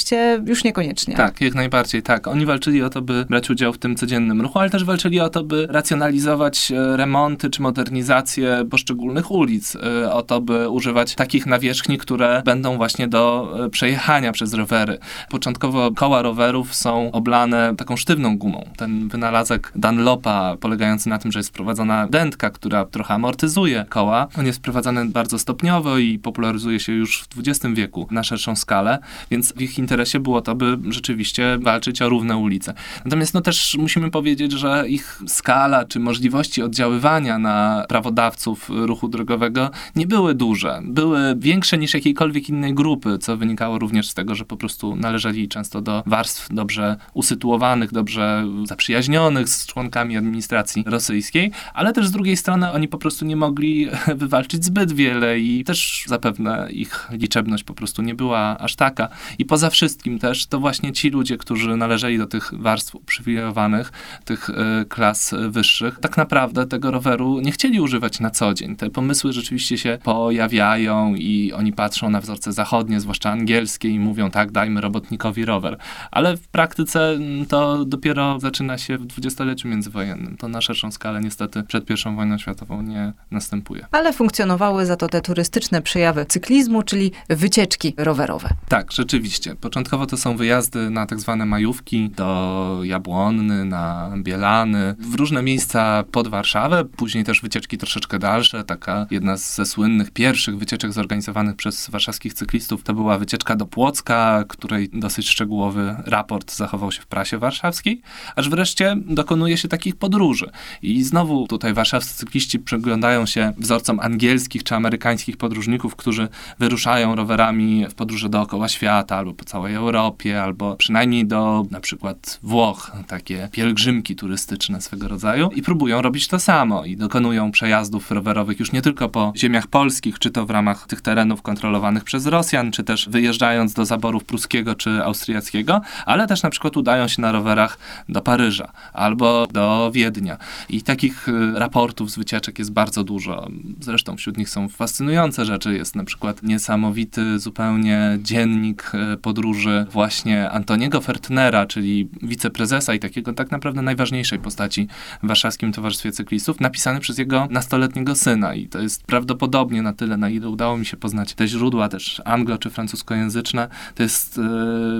już 0.46 0.64
niekoniecznie. 0.64 1.16
Tak, 1.16 1.42
jak 1.42 1.56
najbardziej, 1.56 2.04
tak. 2.04 2.28
Oni 2.28 2.46
walczyli 2.46 2.84
o 2.84 2.90
to, 2.90 3.02
by 3.02 3.26
brać 3.30 3.50
udział 3.50 3.74
w 3.74 3.78
tym 3.78 3.96
codziennym 3.96 4.42
ruchu, 4.42 4.60
ale 4.60 4.70
też 4.70 4.84
walczyli 4.84 5.20
o 5.20 5.30
to, 5.30 5.44
by 5.44 5.68
racjonalizować 5.70 6.72
e, 6.72 6.98
remonty 6.98 7.50
czy 7.50 7.62
modernizację 7.62 8.66
poszczególnych 8.72 9.32
ulic, 9.32 9.76
e, 9.76 10.14
o 10.14 10.24
to, 10.24 10.42
by 10.42 10.70
używać 10.70 11.16
takich 11.16 11.46
nawierzchni, 11.46 11.98
które 11.98 12.42
będą 12.46 12.78
właśnie 12.78 13.08
do 13.08 13.54
przejechania 13.72 14.32
przez 14.32 14.54
rowery. 14.54 14.98
Początkowo 15.30 15.92
koła 15.92 16.22
rowerów 16.22 16.76
są 16.76 17.12
oblane 17.12 17.76
taką 17.78 17.98
sztywną 17.98 18.38
gumą. 18.38 18.70
Ten 18.78 19.08
wynalazek 19.08 19.72
Dunlopa, 19.76 20.58
polegający 20.60 21.10
na 21.10 21.18
tym, 21.18 21.32
że 21.32 21.40
jest 21.40 21.50
wprowadzona 21.50 22.08
dętka, 22.08 22.50
która 22.50 22.86
trochę 22.86 23.14
amortyzuje 23.14 23.86
koła, 23.90 24.28
on 24.40 24.46
jest 24.46 24.60
wprowadzany 24.60 25.06
bardzo 25.06 25.40
stopniowo 25.40 25.98
i 25.98 26.20
popularyzuje 26.20 26.80
się 26.80 26.94
już 26.94 27.24
w 27.24 27.40
XX 27.40 27.76
wieku 27.76 28.08
na 28.12 28.24
szerszą 28.24 28.56
skalę, 28.56 29.00
więc 29.32 29.54
w 29.54 29.62
ich 29.62 29.80
interesie 29.86 30.20
było 30.20 30.42
to, 30.42 30.56
by 30.56 30.78
rzeczywiście 30.90 31.58
walczyć 31.62 32.02
o 32.02 32.10
równe 32.10 32.38
ulice. 32.38 32.74
Natomiast 33.06 33.34
no 33.34 33.42
też 33.42 33.78
musimy 33.80 34.12
powiedzieć, 34.12 34.52
że 34.52 34.86
ich 34.88 35.22
skala 35.28 35.86
czy 35.86 36.00
możliwości 36.00 36.62
oddziaływania 36.62 37.40
na 37.40 37.86
prawodawców 37.90 38.70
ruchu 38.70 39.08
drogowego 39.08 39.72
nie 39.96 40.08
były 40.08 40.36
duże. 40.36 40.82
Były 40.84 41.36
większe 41.38 41.78
niż 41.78 41.94
jakiejkolwiek 41.94 42.50
innej 42.50 42.74
grupy, 42.74 43.18
co 43.18 43.38
wynikało 43.38 43.80
również 43.80 44.10
z 44.10 44.14
tego, 44.14 44.36
że 44.36 44.46
po 44.46 44.58
prostu 44.58 44.96
należeli 44.96 45.48
często 45.48 45.82
do 45.82 46.04
warstw 46.06 46.48
dobrze 46.52 46.98
usytuowanych, 47.14 47.92
dobrze 47.92 48.46
zaprzyjaźnionych 48.64 49.50
z 49.50 49.66
członkami 49.66 50.18
administracji 50.18 50.84
rosyjskiej, 50.86 51.52
ale 51.74 51.94
też 51.94 52.08
z 52.08 52.12
drugiej 52.12 52.38
strony 52.38 52.72
oni 52.72 52.88
po 52.88 52.98
prostu 52.98 53.26
nie 53.26 53.36
mogli 53.36 53.88
wywalczyć 54.24 54.66
zbyt 54.66 54.94
wiele 54.94 55.40
i 55.40 55.64
też 55.64 56.04
zapewne 56.08 56.68
ich 56.72 57.08
liczebność 57.12 57.64
po 57.64 57.74
prostu 57.74 58.02
nie 58.02 58.16
była 58.16 58.58
aż 58.58 58.76
taka. 58.76 59.10
I 59.40 59.46
poza 59.46 59.70
wszystkim 59.76 60.20
też 60.20 60.46
to 60.46 60.60
właśnie 60.60 60.92
ci 60.92 61.10
ludzie, 61.10 61.38
którzy 61.38 61.78
należeli 61.78 62.18
do 62.18 62.28
tych 62.28 62.54
warstw 62.54 62.96
uprzywilejowanych, 62.96 63.92
tych 64.26 64.50
y, 64.50 64.54
klas 64.90 65.36
wyższych, 65.50 66.00
tak 66.00 66.18
naprawdę 66.18 66.68
tego 66.68 66.92
roweru 66.92 67.40
nie 67.40 67.52
chcieli 67.52 67.80
używać 67.80 68.20
na 68.20 68.30
co 68.30 68.54
dzień. 68.54 68.76
Te 68.76 68.90
pomysły 68.90 69.34
rzeczywiście 69.34 69.78
się 69.78 69.98
pojawiają 70.04 71.16
i 71.16 71.54
oni 71.54 71.74
patrzą 71.74 72.10
na 72.10 72.22
wzorce 72.22 72.54
zachodnie, 72.54 73.00
zwłaszcza 73.00 73.32
angielskie 73.32 73.90
i 73.90 74.00
mówią 74.00 74.32
tak, 74.32 74.52
dajmy 74.52 74.82
robotnikowi 74.82 75.46
rower. 75.46 75.78
Ale 76.12 76.38
w 76.38 76.48
praktyce 76.48 77.10
mm, 77.10 77.46
to 77.46 77.86
dopiero 77.86 78.40
zaczyna 78.40 78.78
się 78.78 78.98
w 78.98 79.06
dwudziestoleciu 79.06 79.68
międzywojennym. 79.68 80.38
To 80.38 80.48
na 80.48 80.62
szerszą 80.62 80.92
skalę 80.92 81.22
niestety 81.22 81.64
przed 81.64 81.90
I 81.90 82.16
wojną 82.16 82.38
światową 82.38 82.82
nie 82.82 83.14
następuje. 83.32 83.86
Ale 83.92 84.14
funkcjonowały 84.14 84.86
za 84.86 84.96
to 84.96 85.08
te 85.08 85.22
turystyczne 85.22 85.82
przejawy 85.82 86.26
cyklizmu, 86.26 86.84
czyli 86.84 87.12
wycieczki 87.30 87.94
rowerowe. 87.98 88.50
Tak, 88.70 88.92
rzeczywiście. 88.92 89.56
Początkowo 89.66 90.06
to 90.06 90.18
są 90.18 90.38
wyjazdy 90.38 90.90
na 90.90 91.06
tak 91.06 91.20
zwane 91.20 91.46
majówki 91.46 92.10
do 92.10 92.80
Jabłonny, 92.84 93.66
na 93.66 94.14
Bielany, 94.18 94.96
w 95.00 95.16
różne 95.16 95.44
miejsca 95.44 96.04
pod 96.12 96.28
Warszawę, 96.28 96.86
później 96.86 97.24
też 97.24 97.42
wycieczki 97.42 97.78
troszeczkę 97.78 98.20
dalsze. 98.20 98.64
Taka 98.64 99.08
jedna 99.12 99.38
ze 99.38 99.66
słynnych 99.66 100.12
pierwszych 100.12 100.58
wycieczek 100.58 100.94
zorganizowanych 100.94 101.56
przez 101.56 101.90
warszawskich 101.90 102.34
cyklistów 102.34 102.84
to 102.84 102.94
była 102.94 103.18
wycieczka 103.18 103.56
do 103.56 103.66
Płocka, 103.66 104.44
której 104.48 104.90
dosyć 104.94 105.30
szczegółowy 105.30 105.96
raport 106.06 106.56
zachował 106.56 106.92
się 106.92 107.02
w 107.02 107.08
prasie 107.08 107.38
warszawskiej, 107.38 108.02
aż 108.36 108.50
wreszcie 108.50 108.96
dokonuje 109.06 109.58
się 109.58 109.68
takich 109.68 109.96
podróży. 109.96 110.50
I 110.82 111.04
znowu 111.04 111.48
tutaj 111.48 111.74
warszawscy 111.74 112.16
cykliści 112.18 112.60
przyglądają 112.60 113.26
się 113.26 113.54
wzorcom 113.58 114.00
angielskich 114.00 114.64
czy 114.64 114.76
amerykańskich 114.76 115.38
podróżników, 115.38 115.96
którzy 115.96 116.28
wyruszają 116.60 117.16
rowerami 117.16 117.86
w 117.90 117.94
podróże 117.94 118.30
dookoła 118.30 118.68
świata, 118.68 119.18
albo 119.18 119.34
po 119.34 119.46
całej 119.56 119.76
Europie, 119.76 120.44
albo 120.44 120.76
przynajmniej 120.76 121.26
do 121.26 121.66
na 121.72 121.80
przykład 121.80 122.40
Włoch, 122.44 122.92
takie 123.08 123.50
pielgrzymki 123.52 124.16
turystyczne 124.16 124.82
swego 124.82 125.08
rodzaju 125.08 125.50
i 125.56 125.62
próbują 125.62 126.02
robić 126.02 126.28
to 126.28 126.40
samo 126.40 126.86
i 126.86 126.98
dokonują 126.98 127.52
przejazdów 127.52 128.12
rowerowych 128.12 128.60
już 128.60 128.72
nie 128.72 128.82
tylko 128.82 129.10
po 129.10 129.34
ziemiach 129.36 129.68
polskich, 129.68 130.20
czy 130.20 130.32
to 130.32 130.46
w 130.46 130.50
ramach 130.50 130.88
tych 130.88 131.02
terenów 131.02 131.42
kontrolowanych 131.42 132.04
przez 132.04 132.26
Rosjan, 132.26 132.72
czy 132.72 132.84
też 132.84 133.10
wyjeżdżając 133.10 133.74
do 133.74 133.86
zaborów 133.86 134.24
pruskiego 134.24 134.76
czy 134.76 135.04
austriackiego, 135.04 135.82
ale 136.06 136.28
też 136.28 136.44
na 136.44 136.50
przykład 136.50 136.78
udają 136.78 137.08
się 137.08 137.22
na 137.22 137.32
rowerach 137.32 137.78
do 138.10 138.22
Paryża 138.22 138.72
albo 138.94 139.48
do 139.48 139.92
Wiednia. 139.94 140.38
I 140.70 140.82
takich 140.82 141.30
y, 141.30 141.60
raportów 141.60 142.12
z 142.12 142.18
wycieczek 142.18 142.60
jest 142.60 142.72
bardzo 142.72 143.04
dużo. 143.04 143.48
Zresztą 143.80 144.18
wśród 144.18 144.38
nich 144.38 144.50
są 144.50 144.70
fascynujące 144.70 145.46
rzeczy. 145.46 145.74
Jest 145.74 145.96
na 145.96 146.04
przykład 146.04 146.44
niesamowity 146.44 147.40
zupełnie 147.40 148.18
dziennik 148.22 148.92
y, 149.14 149.18
podróży 149.46 149.86
właśnie 149.92 150.50
Antoniego 150.50 151.02
Fertnera, 151.02 151.66
czyli 151.66 152.10
wiceprezesa 152.22 152.94
i 152.94 153.00
takiego 153.00 153.34
tak 153.34 153.52
naprawdę 153.52 153.82
najważniejszej 153.82 154.40
postaci 154.40 154.88
w 155.24 155.28
Warszawskim 155.28 155.72
Towarzystwie 155.72 156.12
Cyklistów, 156.12 156.60
napisany 156.60 157.00
przez 157.00 157.18
jego 157.18 157.48
nastoletniego 157.50 158.16
syna. 158.16 158.54
I 158.54 158.68
to 158.68 158.80
jest 158.80 159.04
prawdopodobnie 159.04 159.82
na 159.82 159.94
tyle, 159.94 160.18
na 160.18 160.30
ile 160.30 160.50
udało 160.50 160.78
mi 160.78 160.86
się 160.86 160.98
poznać 160.98 161.34
te 161.34 161.48
źródła, 161.48 161.90
też 161.90 162.22
anglo- 162.26 162.60
czy 162.60 162.70
francuskojęzyczne. 162.70 163.68
To 163.96 164.04
jest 164.04 164.38
y, 164.38 164.42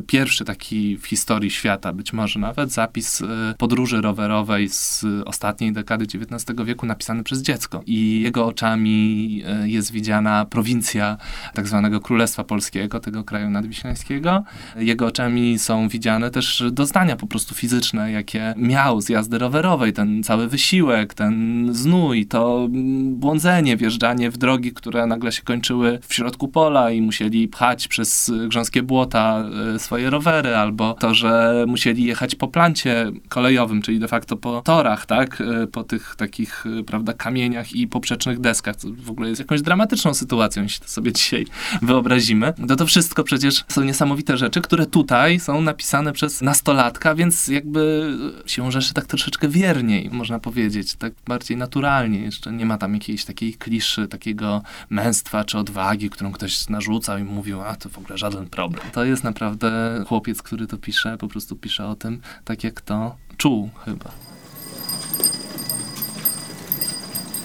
pierwszy 0.08 0.46
taki 0.46 0.98
w 0.98 1.06
historii 1.08 1.52
świata, 1.52 1.94
być 1.94 2.14
może 2.14 2.40
nawet 2.40 2.72
zapis 2.72 3.22
y, 3.22 3.28
podróży 3.58 4.02
rowerowej 4.02 4.70
z 4.70 5.06
ostatniej 5.26 5.74
dekady 5.74 6.06
XIX 6.06 6.60
wieku 6.66 6.86
napisany 6.86 7.24
przez 7.24 7.42
dziecko. 7.42 7.84
I 7.86 8.22
jego 8.22 8.46
oczami 8.46 9.44
y, 9.64 9.70
jest 9.70 9.92
widziana 9.92 10.46
prowincja 10.46 11.18
tak 11.54 11.68
zwanego 11.68 12.00
Królestwa 12.00 12.44
Polskiego, 12.44 13.00
tego 13.00 13.24
kraju 13.24 13.50
nadwiślańskiego. 13.50 14.35
Jego 14.76 15.06
oczami 15.06 15.60
są 15.60 15.88
widziane 15.88 16.32
też 16.32 16.64
doznania 16.72 17.16
po 17.16 17.28
prostu 17.28 17.56
fizyczne, 17.56 18.12
jakie 18.12 18.54
miał 18.58 19.02
z 19.02 19.10
jazdy 19.10 19.38
rowerowej, 19.38 19.94
ten 19.94 20.24
cały 20.24 20.48
wysiłek, 20.48 21.14
ten 21.14 21.68
znój, 21.72 22.26
to 22.26 22.68
błądzenie, 23.10 23.78
wjeżdżanie 23.78 24.32
w 24.32 24.38
drogi, 24.38 24.72
które 24.72 25.08
nagle 25.08 25.32
się 25.32 25.42
kończyły 25.42 26.00
w 26.08 26.14
środku 26.14 26.48
pola 26.48 26.92
i 26.92 27.02
musieli 27.02 27.48
pchać 27.48 27.88
przez 27.88 28.32
grząskie 28.48 28.84
błota 28.84 29.44
y, 29.76 29.80
swoje 29.80 30.10
rowery, 30.10 30.56
albo 30.56 30.94
to, 30.94 31.14
że 31.14 31.66
musieli 31.68 32.04
jechać 32.04 32.36
po 32.36 32.48
plancie 32.48 33.12
kolejowym, 33.30 33.82
czyli 33.82 34.00
de 34.00 34.08
facto 34.08 34.38
po 34.38 34.62
torach, 34.62 35.06
tak, 35.06 35.42
y, 35.42 35.68
po 35.68 35.84
tych 35.84 36.16
takich, 36.18 36.66
y, 36.66 36.84
prawda, 36.84 37.14
kamieniach 37.14 37.74
i 37.74 37.88
poprzecznych 37.88 38.40
deskach, 38.40 38.76
co 38.76 38.88
w 38.92 39.12
ogóle 39.12 39.30
jest 39.30 39.40
jakąś 39.40 39.62
dramatyczną 39.62 40.14
sytuacją, 40.14 40.64
jeśli 40.64 40.82
to 40.82 40.88
sobie 40.88 41.14
dzisiaj 41.14 41.46
wyobrazimy. 41.82 42.54
To 42.68 42.76
to 42.76 42.86
wszystko 42.86 43.24
przecież 43.24 43.64
są 43.68 43.84
niesamowite 43.84 44.25
rzeczy, 44.34 44.62
które 44.62 44.86
tutaj 44.86 45.40
są 45.40 45.62
napisane 45.62 46.14
przez 46.14 46.42
nastolatka, 46.42 47.16
więc 47.16 47.48
jakby 47.48 48.14
się 48.46 48.72
rzeczy 48.72 48.94
tak 48.94 49.06
troszeczkę 49.06 49.50
wierniej, 49.50 50.10
można 50.12 50.40
powiedzieć, 50.40 50.96
tak 50.96 51.14
bardziej 51.28 51.58
naturalnie. 51.58 52.20
Jeszcze 52.20 52.52
nie 52.52 52.66
ma 52.66 52.78
tam 52.78 52.94
jakiejś 52.94 53.26
takiej 53.26 53.54
kliszy, 53.54 54.08
takiego 54.08 54.62
męstwa 54.90 55.44
czy 55.44 55.58
odwagi, 55.58 56.10
którą 56.10 56.32
ktoś 56.32 56.70
narzucał 56.70 57.18
i 57.18 57.24
mówił, 57.24 57.62
a 57.62 57.76
to 57.76 57.90
w 57.90 57.98
ogóle 57.98 58.18
żaden 58.18 58.48
problem. 58.48 58.84
To 58.92 59.06
jest 59.06 59.24
naprawdę 59.24 60.04
chłopiec, 60.08 60.42
który 60.42 60.68
to 60.68 60.78
pisze, 60.78 61.18
po 61.18 61.28
prostu 61.28 61.56
pisze 61.56 61.88
o 61.88 61.96
tym, 61.96 62.22
tak 62.46 62.64
jak 62.64 62.82
to 62.82 63.16
czuł 63.38 63.70
chyba. 63.86 64.12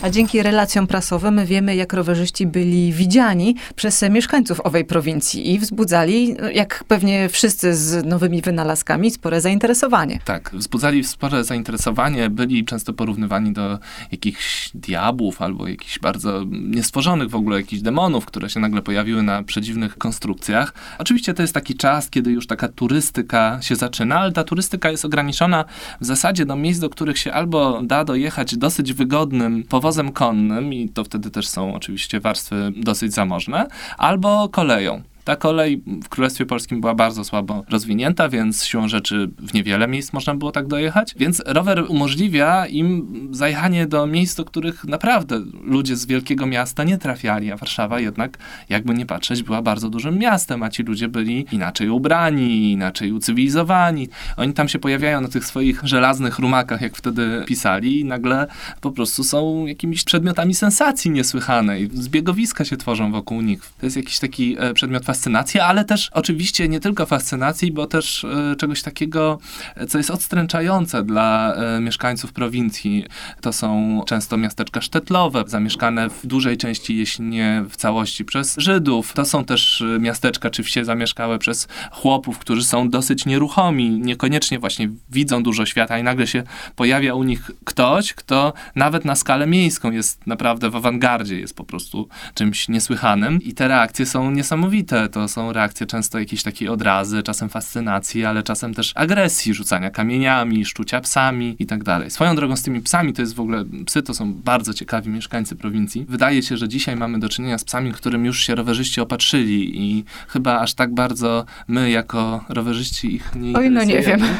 A 0.03 0.11
dzięki 0.11 0.43
relacjom 0.43 0.87
prasowym 0.87 1.47
wiemy, 1.47 1.77
jak 1.77 1.93
rowerzyści 1.93 2.47
byli 2.47 2.93
widziani 2.93 3.57
przez 3.75 4.03
mieszkańców 4.11 4.61
owej 4.61 4.85
prowincji 4.85 5.53
i 5.53 5.59
wzbudzali, 5.59 6.37
jak 6.55 6.85
pewnie 6.89 7.29
wszyscy 7.29 7.75
z 7.75 8.07
nowymi 8.07 8.43
wynalazkami, 8.43 9.11
spore 9.11 9.41
zainteresowanie. 9.41 10.19
Tak, 10.25 10.51
wzbudzali 10.53 11.05
spore 11.05 11.45
zainteresowanie, 11.45 12.31
byli 12.31 12.65
często 12.65 12.93
porównywani 12.93 13.53
do 13.53 13.79
jakichś 14.13 14.71
diabłów 14.75 15.43
albo 15.43 15.69
jakichś 15.69 15.99
bardzo 15.99 16.45
niestworzonych 16.51 17.31
w 17.31 17.35
ogóle 17.35 17.57
jakichś 17.57 17.83
demonów, 17.83 18.27
które 18.27 18.51
się 18.51 18.61
nagle 18.61 18.83
pojawiły 18.83 19.23
na 19.23 19.43
przedziwnych 19.43 19.99
konstrukcjach. 19.99 20.75
Oczywiście 20.99 21.35
to 21.35 21.43
jest 21.43 21.55
taki 21.55 21.75
czas, 21.75 22.11
kiedy 22.11 22.31
już 22.31 22.47
taka 22.47 22.69
turystyka 22.69 23.59
się 23.63 23.77
zaczyna, 23.77 24.19
ale 24.19 24.33
ta 24.33 24.45
turystyka 24.45 24.91
jest 24.91 25.05
ograniczona 25.05 25.65
w 26.01 26.05
zasadzie 26.05 26.47
do 26.47 26.57
miejsc, 26.57 26.81
do 26.81 26.91
których 26.91 27.19
się 27.19 27.33
albo 27.33 27.83
da 27.83 28.05
dojechać 28.05 28.57
dosyć 28.57 28.93
wygodnym 28.93 29.63
powodem, 29.63 29.90
wozem 29.91 30.13
konnym, 30.13 30.73
i 30.73 30.89
to 30.89 31.05
wtedy 31.05 31.31
też 31.31 31.49
są 31.49 31.75
oczywiście 31.75 32.21
warstwy 32.21 32.73
dosyć 32.77 33.13
zamożne, 33.13 33.67
albo 33.99 34.49
koleją. 34.49 35.03
Ta 35.25 35.37
kolej 35.37 35.83
w 36.05 36.09
Królestwie 36.09 36.47
Polskim 36.47 36.81
była 36.81 36.95
bardzo 36.95 37.25
słabo 37.25 37.65
rozwinięta, 37.69 38.29
więc 38.29 38.65
siłą 38.65 38.89
rzeczy 38.89 39.31
w 39.39 39.55
niewiele 39.55 39.89
miejsc 39.89 40.13
można 40.13 40.35
było 40.35 40.53
tak 40.53 40.67
dojechać. 40.67 41.15
Więc 41.17 41.43
rower 41.47 41.85
umożliwia 41.89 42.67
im 42.67 43.29
zajechanie 43.31 43.87
do 43.87 44.07
miejsc, 44.07 44.37
do 44.37 44.45
których 44.45 44.85
naprawdę 44.85 45.41
ludzie 45.65 45.97
z 45.97 46.07
wielkiego 46.07 46.47
miasta 46.47 46.85
nie 46.85 46.99
trafiali, 46.99 47.53
a 47.53 47.57
Warszawa 47.57 48.01
jednak, 48.01 48.39
jakby 48.69 48.95
nie 48.95 49.07
patrzeć, 49.07 49.43
była 49.43 49.63
bardzo 49.63 49.91
dużym 49.91 50.19
miastem, 50.19 50.63
a 50.63 50.71
ci 50.71 50.83
ludzie 50.83 51.09
byli 51.09 51.47
inaczej 51.53 51.89
ubrani, 51.89 52.73
inaczej 52.73 53.13
ucywilizowani. 53.13 54.09
Oni 54.37 54.53
tam 54.53 54.69
się 54.69 54.79
pojawiają 54.79 55.21
na 55.21 55.29
tych 55.29 55.45
swoich 55.45 55.81
żelaznych 55.85 56.39
rumakach, 56.39 56.81
jak 56.81 56.97
wtedy 56.97 57.45
pisali, 57.47 58.01
i 58.01 58.05
nagle 58.05 58.47
po 58.81 58.91
prostu 58.91 59.25
są 59.25 59.67
jakimiś 59.67 60.05
przedmiotami 60.05 60.55
sensacji 60.55 61.11
niesłychanej. 61.11 61.91
Zbiegowiska 61.93 62.65
się 62.65 62.77
tworzą 62.77 63.13
wokół 63.13 63.41
nich. 63.41 63.61
To 63.81 63.87
jest 63.87 63.97
jakiś 63.97 64.19
taki 64.19 64.57
e, 64.59 64.75
przedmiot 64.75 65.05
fascynacji, 65.11 65.61
ale 65.61 65.85
też 65.85 66.11
oczywiście 66.13 66.69
nie 66.69 66.81
tylko 66.81 67.07
fascynacji, 67.07 67.73
bo 67.73 67.87
też 67.87 68.25
e, 68.25 68.57
czegoś 68.57 68.83
takiego, 68.83 69.39
e, 69.75 69.87
co 69.87 69.99
jest 69.99 70.11
odstręczające 70.11 71.03
dla 71.03 71.55
mieszkańców 71.81 72.33
prowincji. 72.33 73.05
To 73.41 73.53
są 73.53 74.01
często 74.07 74.37
miasteczka 74.37 74.81
sztetlowe, 74.81 75.45
zamieszkane 75.47 76.11
w 76.11 76.27
dużej 76.27 76.57
części, 76.57 76.97
jeśli 76.97 77.25
nie 77.25 77.65
w 77.71 77.77
całości, 77.77 78.25
przez 78.25 78.55
Żydów. 78.59 79.13
To 79.13 79.25
są 79.25 79.45
też 79.45 79.85
miasteczka 80.01 80.51
czy 80.51 80.63
wsie 80.63 80.85
zamieszkałe 80.85 81.39
przez 81.39 81.69
chłopów, 81.91 82.39
którzy 82.39 82.65
są 82.65 82.89
dosyć 82.91 83.27
nieruchomi, 83.27 83.91
niekoniecznie 83.91 84.59
właśnie 84.59 84.89
widzą 85.11 85.43
dużo 85.43 85.67
świata 85.67 85.99
i 85.99 86.03
nagle 86.03 86.27
się 86.27 86.43
pojawia 86.77 87.15
u 87.15 87.23
nich 87.23 87.51
ktoś, 87.65 88.15
kto 88.15 88.53
nawet 88.75 89.05
na 89.05 89.17
skalę 89.17 89.47
miejską 89.47 89.91
jest 89.91 90.27
naprawdę 90.27 90.71
w 90.71 90.77
awangardzie, 90.77 91.41
jest 91.41 91.57
po 91.57 91.65
prostu 91.65 92.09
czymś 92.35 92.69
niesłychanym 92.69 93.43
i 93.43 93.55
te 93.55 93.69
reakcje 93.69 94.07
są 94.07 94.31
niesamowite. 94.31 95.00
To 95.09 95.29
są 95.29 95.53
reakcje 95.53 95.87
często 95.87 96.19
jakiejś 96.19 96.43
takiej 96.43 96.69
odrazy, 96.69 97.23
czasem 97.23 97.49
fascynacji, 97.49 98.25
ale 98.25 98.43
czasem 98.43 98.75
też 98.75 98.93
agresji, 98.95 99.55
rzucania 99.55 99.91
kamieniami, 99.91 100.65
szczucia 100.65 101.01
psami 101.01 101.57
i 101.59 101.67
tak 101.67 101.85
dalej. 101.85 102.11
Swoją 102.11 102.37
drogą 102.37 102.57
z 102.57 102.63
tymi 102.63 102.81
psami 102.81 103.13
to 103.13 103.23
jest 103.23 103.35
w 103.35 103.41
ogóle, 103.41 103.65
psy 103.87 104.03
to 104.03 104.15
są 104.15 104.33
bardzo 104.33 104.75
ciekawi 104.75 105.11
mieszkańcy 105.11 105.57
prowincji. 105.57 106.07
Wydaje 106.09 106.43
się, 106.43 106.57
że 106.57 106.69
dzisiaj 106.69 106.97
mamy 106.97 107.19
do 107.19 107.29
czynienia 107.29 107.59
z 107.59 107.65
psami, 107.65 107.93
którym 107.93 108.25
już 108.25 108.41
się 108.41 108.55
rowerzyści 108.55 109.01
opatrzyli 109.01 109.83
i 109.83 110.05
chyba 110.29 110.61
aż 110.61 110.75
tak 110.75 110.95
bardzo 110.95 111.45
my 111.69 111.91
jako 111.91 112.45
rowerzyści 112.49 113.15
ich 113.15 113.31
nie 113.37 113.57
Oj, 113.57 113.71
no 113.71 113.85
nie 113.85 114.01
wiem. 114.01 114.21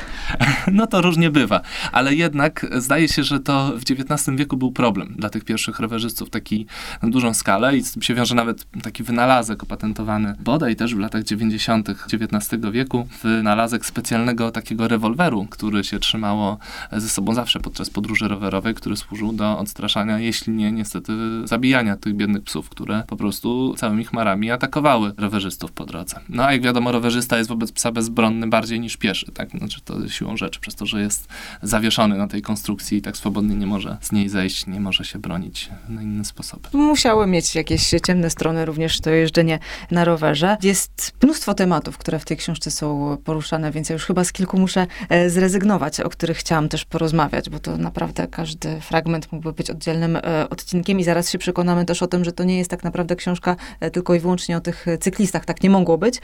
No 0.73 0.87
to 0.87 1.01
różnie 1.01 1.31
bywa, 1.31 1.61
ale 1.93 2.15
jednak 2.15 2.67
zdaje 2.79 3.09
się, 3.09 3.25
że 3.25 3.41
to 3.41 3.73
w 3.79 3.83
XIX 3.91 4.39
wieku 4.39 4.57
był 4.57 4.73
problem 4.73 5.15
dla 5.19 5.31
tych 5.31 5.45
pierwszych 5.45 5.81
rowerzystów, 5.81 6.31
taki 6.31 6.67
na 7.03 7.09
dużą 7.09 7.35
skalę 7.35 7.77
i 7.77 7.83
z 7.83 7.93
tym 7.93 8.03
się 8.03 8.15
wiąże 8.15 8.35
nawet 8.35 8.67
taki 8.83 9.03
wynalazek 9.03 9.63
opatentowany 9.63 10.35
bodaj 10.51 10.77
też 10.77 10.95
w 10.95 10.99
latach 10.99 11.25
90. 11.25 11.89
XIX 11.91 12.63
wieku, 12.73 13.07
wynalazek 13.23 13.87
specjalnego 13.87 14.51
takiego 14.51 14.89
rewolweru, 14.89 15.47
który 15.51 15.85
się 15.85 15.99
trzymało 15.99 16.59
ze 16.93 17.09
sobą 17.09 17.35
zawsze 17.35 17.61
podczas 17.61 17.91
podróży 17.91 18.29
rowerowej, 18.29 18.75
który 18.75 18.97
służył 18.97 19.33
do 19.33 19.59
odstraszania, 19.59 20.19
jeśli 20.19 20.53
nie 20.53 20.73
niestety 20.73 21.13
zabijania 21.45 21.97
tych 21.97 22.15
biednych 22.15 22.43
psów, 22.43 22.69
które 22.69 23.05
po 23.07 23.17
prostu 23.17 23.75
całymi 23.75 24.05
chmarami 24.05 24.51
atakowały 24.51 25.13
rowerzystów 25.19 25.73
po 25.73 25.87
drodze. 25.87 26.21
No 26.29 26.45
a 26.45 26.53
jak 26.53 26.63
wiadomo, 26.63 26.93
rowerzysta 26.93 27.39
jest 27.39 27.51
wobec 27.51 27.73
psa 27.73 27.93
bezbronny 27.93 28.47
bardziej 28.47 28.81
niż 28.81 28.97
pieszy, 28.97 29.33
tak? 29.33 29.51
Znaczy 29.51 29.81
to 29.85 30.09
siłą 30.09 30.37
rzeczy, 30.37 30.61
przez 30.61 30.75
to, 30.75 30.87
że 30.87 31.01
jest 31.01 31.29
zawieszony 31.63 32.19
na 32.19 32.29
tej 32.29 32.43
konstrukcji 32.43 32.99
i 32.99 33.03
tak 33.03 33.17
swobodnie 33.17 33.55
nie 33.55 33.67
może 33.67 33.97
z 34.01 34.13
niej 34.13 34.29
zejść, 34.29 34.67
nie 34.67 34.81
może 34.81 35.05
się 35.05 35.19
bronić 35.19 35.69
na 35.89 36.03
inny 36.03 36.25
sposób. 36.25 36.69
Musiały 36.73 37.27
mieć 37.27 37.55
jakieś 37.55 37.91
ciemne 38.07 38.31
strony 38.31 38.65
również 38.65 39.01
to 39.01 39.11
jeżdżenie 39.11 39.59
na 39.91 40.05
rowerze. 40.05 40.40
Jest 40.63 41.13
mnóstwo 41.23 41.55
tematów, 41.55 41.99
które 41.99 42.19
w 42.19 42.25
tej 42.25 42.37
książce 42.37 42.71
są 42.71 43.17
poruszane, 43.25 43.71
więc 43.71 43.89
ja 43.89 43.93
już 43.93 44.07
chyba 44.07 44.25
z 44.25 44.33
kilku 44.33 44.59
muszę 44.59 44.87
e, 45.09 45.31
zrezygnować, 45.31 46.01
o 46.01 46.09
których 46.09 46.37
chciałam 46.37 46.69
też 46.69 46.85
porozmawiać, 46.85 47.51
bo 47.51 47.59
to 47.59 47.77
naprawdę 47.77 48.29
każdy 48.29 48.81
fragment 48.81 49.33
mógłby 49.33 49.53
być 49.53 49.71
oddzielnym 49.71 50.17
e, 50.17 50.49
odcinkiem 50.51 51.01
i 51.01 51.05
zaraz 51.05 51.31
się 51.31 51.39
przekonamy 51.39 51.85
też 51.85 52.03
o 52.03 52.07
tym, 52.07 52.25
że 52.25 52.33
to 52.33 52.45
nie 52.45 52.59
jest 52.59 52.71
tak 52.71 52.85
naprawdę 52.85 53.17
książka 53.17 53.57
e, 53.81 53.91
tylko 53.91 54.15
i 54.15 54.21
wyłącznie 54.21 54.57
o 54.57 54.61
tych 54.61 54.87
cyklistach. 55.01 55.45
Tak 55.45 55.63
nie 55.63 55.71
mogło 55.71 55.99
być, 55.99 56.21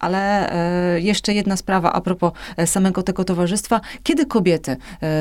ale 0.00 0.52
jeszcze 1.02 1.34
jedna 1.34 1.56
sprawa 1.56 1.92
a 1.92 2.00
propos 2.00 2.32
samego 2.66 3.02
tego 3.02 3.24
towarzystwa. 3.24 3.80
Kiedy 4.02 4.26
kobiety 4.26 4.76